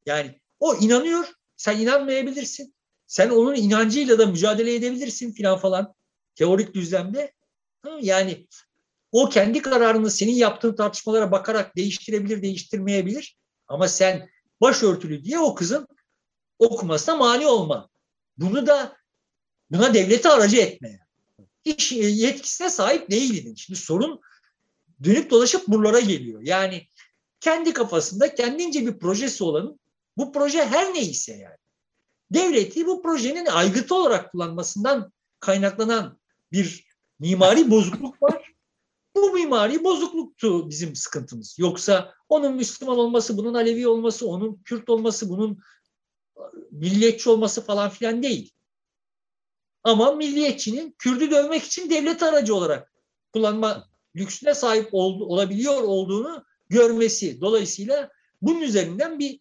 [0.06, 1.26] Yani o inanıyor,
[1.58, 2.76] sen inanmayabilirsin.
[3.08, 5.94] Sen onun inancıyla da mücadele edebilirsin filan falan.
[6.36, 7.34] Teorik düzlemde.
[8.02, 8.48] Yani
[9.12, 13.38] o kendi kararını senin yaptığın tartışmalara bakarak değiştirebilir, değiştirmeyebilir.
[13.68, 14.30] Ama sen
[14.62, 15.88] başörtülü diye o kızın
[16.60, 17.90] okumasına mani olma.
[18.38, 18.98] Bunu da
[19.72, 21.00] buna devleti aracı etmeye.
[21.66, 23.56] Hiç yetkisine sahip değildin.
[23.56, 24.22] Şimdi sorun
[25.04, 26.42] dönüp dolaşıp buralara geliyor.
[26.42, 26.88] Yani
[27.40, 29.80] kendi kafasında kendince bir projesi olanın
[30.18, 31.58] bu proje her neyse yani
[32.32, 36.20] devleti bu projenin aygıtı olarak kullanmasından kaynaklanan
[36.52, 36.88] bir
[37.20, 38.54] mimari bozukluk var.
[39.16, 41.56] Bu mimari bozukluktu bizim sıkıntımız.
[41.60, 45.60] Yoksa onun Müslüman olması, bunun Alevi olması, onun Kürt olması, bunun
[46.72, 48.52] milliyetçi olması falan filan değil.
[49.84, 52.94] Ama milliyetçinin Kürt'ü dövmek için devlet aracı olarak
[53.34, 57.42] kullanma lüksüne sahip ol, olabiliyor olduğunu görmesi.
[57.42, 58.10] Dolayısıyla
[58.42, 59.40] bunun üzerinden bir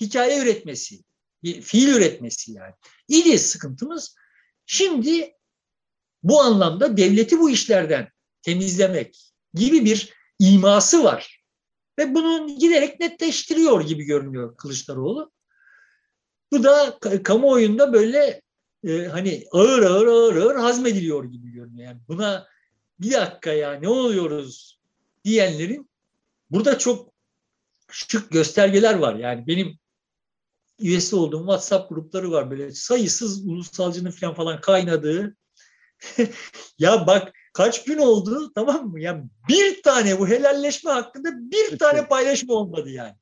[0.00, 1.00] hikaye üretmesi
[1.42, 2.74] bir fiil üretmesi yani.
[3.08, 4.16] İdi sıkıntımız.
[4.66, 5.32] Şimdi
[6.22, 8.08] bu anlamda devleti bu işlerden
[8.42, 11.44] temizlemek gibi bir iması var.
[11.98, 15.32] Ve bunun giderek netleştiriyor gibi görünüyor Kılıçdaroğlu.
[16.52, 18.42] Bu da kamuoyunda böyle
[18.84, 21.88] e, hani ağır ağır ağır ağır hazmediliyor gibi görünüyor.
[21.88, 22.46] Yani buna
[23.00, 24.80] bir dakika ya ne oluyoruz
[25.24, 25.90] diyenlerin
[26.50, 27.12] burada çok
[27.90, 29.14] şık göstergeler var.
[29.14, 29.78] Yani benim
[30.78, 35.36] üyesi olduğum WhatsApp grupları var böyle sayısız ulusalcının falan falan kaynadığı.
[36.78, 39.00] ya bak kaç gün oldu tamam mı?
[39.00, 43.14] Ya bir tane bu helalleşme hakkında bir tane paylaşım olmadı yani.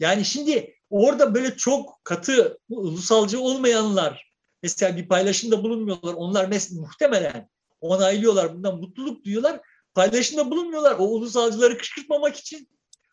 [0.00, 4.32] Yani şimdi orada böyle çok katı ulusalcı olmayanlar
[4.62, 6.14] mesela bir paylaşımda bulunmuyorlar.
[6.14, 7.48] Onlar muhtemelen
[7.80, 9.60] onaylıyorlar bundan mutluluk duyuyorlar.
[9.94, 12.68] Paylaşımda bulunmuyorlar o ulusalcıları kışkırtmamak için.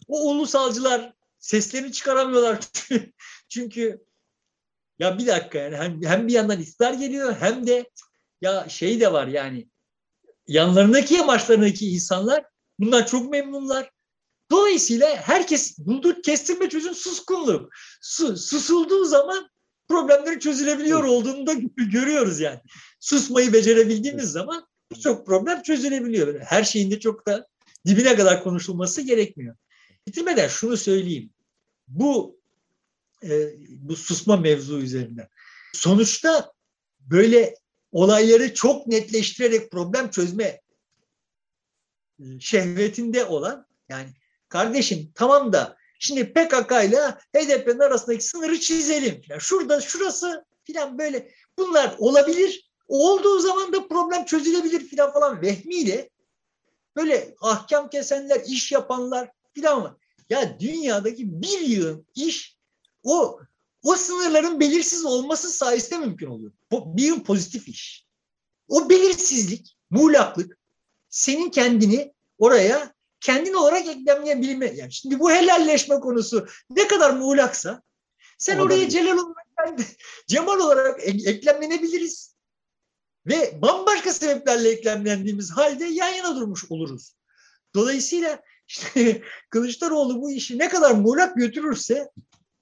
[0.07, 2.59] O ulusalcılar seslerini çıkaramıyorlar.
[3.49, 4.05] Çünkü
[4.99, 7.89] ya bir dakika yani hem, hem bir yandan iktidar geliyor hem de
[8.41, 9.67] ya şey de var yani
[10.47, 12.45] yanlarındaki yamaçlarındaki insanlar
[12.79, 13.91] bundan çok memnunlar.
[14.51, 17.69] Dolayısıyla herkes bulduğu kestirme çözüm suskunluğu.
[18.01, 19.49] Su, susulduğu zaman
[19.89, 22.59] problemlerin çözülebiliyor olduğunu da görüyoruz yani.
[22.99, 26.39] Susmayı becerebildiğimiz zaman birçok problem çözülebiliyor.
[26.39, 27.47] Her şeyin de çok da
[27.85, 29.55] dibine kadar konuşulması gerekmiyor.
[30.07, 31.29] Bitirmeden şunu söyleyeyim.
[31.87, 32.39] Bu
[33.23, 33.29] e,
[33.69, 35.27] bu susma mevzu üzerinden.
[35.73, 36.53] Sonuçta
[36.99, 37.55] böyle
[37.91, 40.61] olayları çok netleştirerek problem çözme
[42.19, 44.09] e, şehvetinde olan yani
[44.49, 46.99] kardeşim tamam da şimdi PKK ile
[47.35, 49.21] HDP'nin arasındaki sınırı çizelim.
[49.29, 52.67] Yani şurada şurası filan böyle bunlar olabilir.
[52.87, 56.09] Olduğu zaman da problem çözülebilir filan falan vehmiyle
[56.95, 59.93] böyle ahkam kesenler, iş yapanlar filan var.
[60.29, 62.57] Ya dünyadaki bir yığın iş
[63.03, 63.39] o
[63.83, 66.51] o sınırların belirsiz olması sayesinde mümkün oluyor.
[66.71, 68.07] Bu bir pozitif iş.
[68.67, 70.57] O belirsizlik, muğlaklık
[71.09, 74.65] senin kendini oraya kendin olarak eklemleyebilme.
[74.65, 77.81] Yani şimdi bu helalleşme konusu ne kadar muğlaksa
[78.37, 79.79] sen oraya Celal olarak,
[80.27, 82.35] Cemal olarak eklemlenebiliriz.
[83.25, 87.13] Ve bambaşka sebeplerle eklemlendiğimiz halde yan yana durmuş oluruz.
[87.75, 92.11] Dolayısıyla işte Kılıçdaroğlu bu işi ne kadar muğlak götürürse,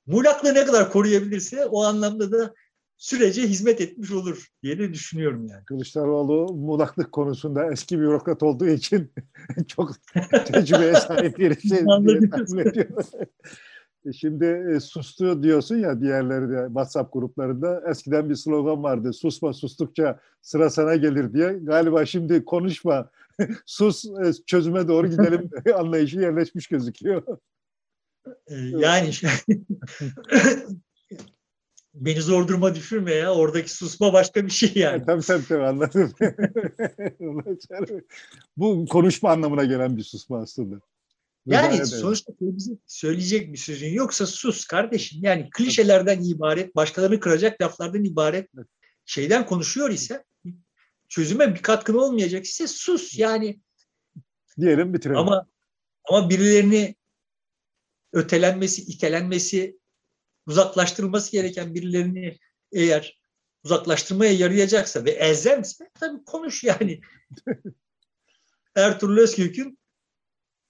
[0.05, 2.53] muğlaklığı ne kadar koruyabilirse o anlamda da
[2.97, 5.65] sürece hizmet etmiş olur diye de düşünüyorum yani.
[5.65, 9.11] Kılıçdaroğlu muğlaklık konusunda eski bürokrat olduğu için
[9.67, 9.91] çok
[10.45, 12.95] tecrübeye sahip birisi diye tahmin ediyorum.
[14.05, 14.45] E Şimdi
[14.75, 19.13] e, sustu diyorsun ya diğerleri de WhatsApp gruplarında eskiden bir slogan vardı.
[19.13, 21.59] Susma sustukça sıra sana gelir diye.
[21.61, 23.09] Galiba şimdi konuşma
[23.65, 27.23] sus e, çözüme doğru gidelim anlayışı yerleşmiş gözüküyor.
[28.47, 29.11] Ee, Yani
[31.93, 33.33] beni zor duruma düşürme ya.
[33.33, 35.05] Oradaki susma başka bir şey yani.
[35.05, 36.13] tabii tabii tabii anladım.
[38.57, 40.75] Bu konuşma anlamına gelen bir susma aslında.
[41.45, 42.33] Yani Müdahale de- sonuçta
[42.87, 45.19] söyleyecek bir sözün yoksa sus kardeşim.
[45.23, 48.49] Yani klişelerden ibaret, başkalarını kıracak laflardan ibaret
[49.05, 50.23] şeyden konuşuyor ise
[51.09, 53.17] çözüme bir katkın olmayacak ise sus.
[53.17, 53.59] Yani
[54.59, 55.19] diyelim bitirelim.
[55.19, 55.47] ama
[56.09, 56.95] ama birilerini
[58.13, 59.79] ötelenmesi, itelenmesi,
[60.47, 62.37] uzaklaştırılması gereken birilerini
[62.71, 63.19] eğer
[63.63, 67.01] uzaklaştırmaya yarayacaksa ve elzemse tabii konuş yani.
[68.75, 69.79] Ertuğrul Özkök'ün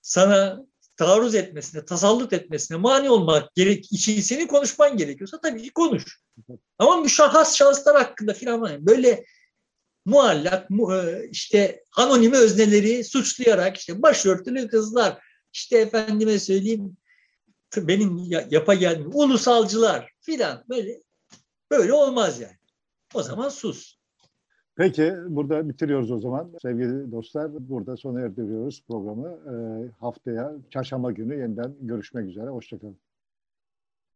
[0.01, 0.65] sana
[0.97, 6.21] taarruz etmesine, tasallut etmesine mani olmak gerek için senin konuşman gerekiyorsa tabii ki konuş.
[6.79, 9.25] Ama müşahhas şahıslar hakkında filan böyle
[10.05, 15.17] muallak, mu, e, işte anonime özneleri suçlayarak işte başörtülü kızlar,
[15.53, 16.97] işte efendime söyleyeyim
[17.77, 21.01] benim ya- yapa geldiğim ulusalcılar filan böyle
[21.71, 22.55] böyle olmaz yani.
[23.13, 23.95] O zaman sus.
[24.75, 26.51] Peki burada bitiriyoruz o zaman.
[26.61, 29.27] Sevgili dostlar burada sona erdiriyoruz programı.
[29.27, 32.49] Ee, haftaya çarşamba günü yeniden görüşmek üzere.
[32.49, 32.97] Hoşçakalın.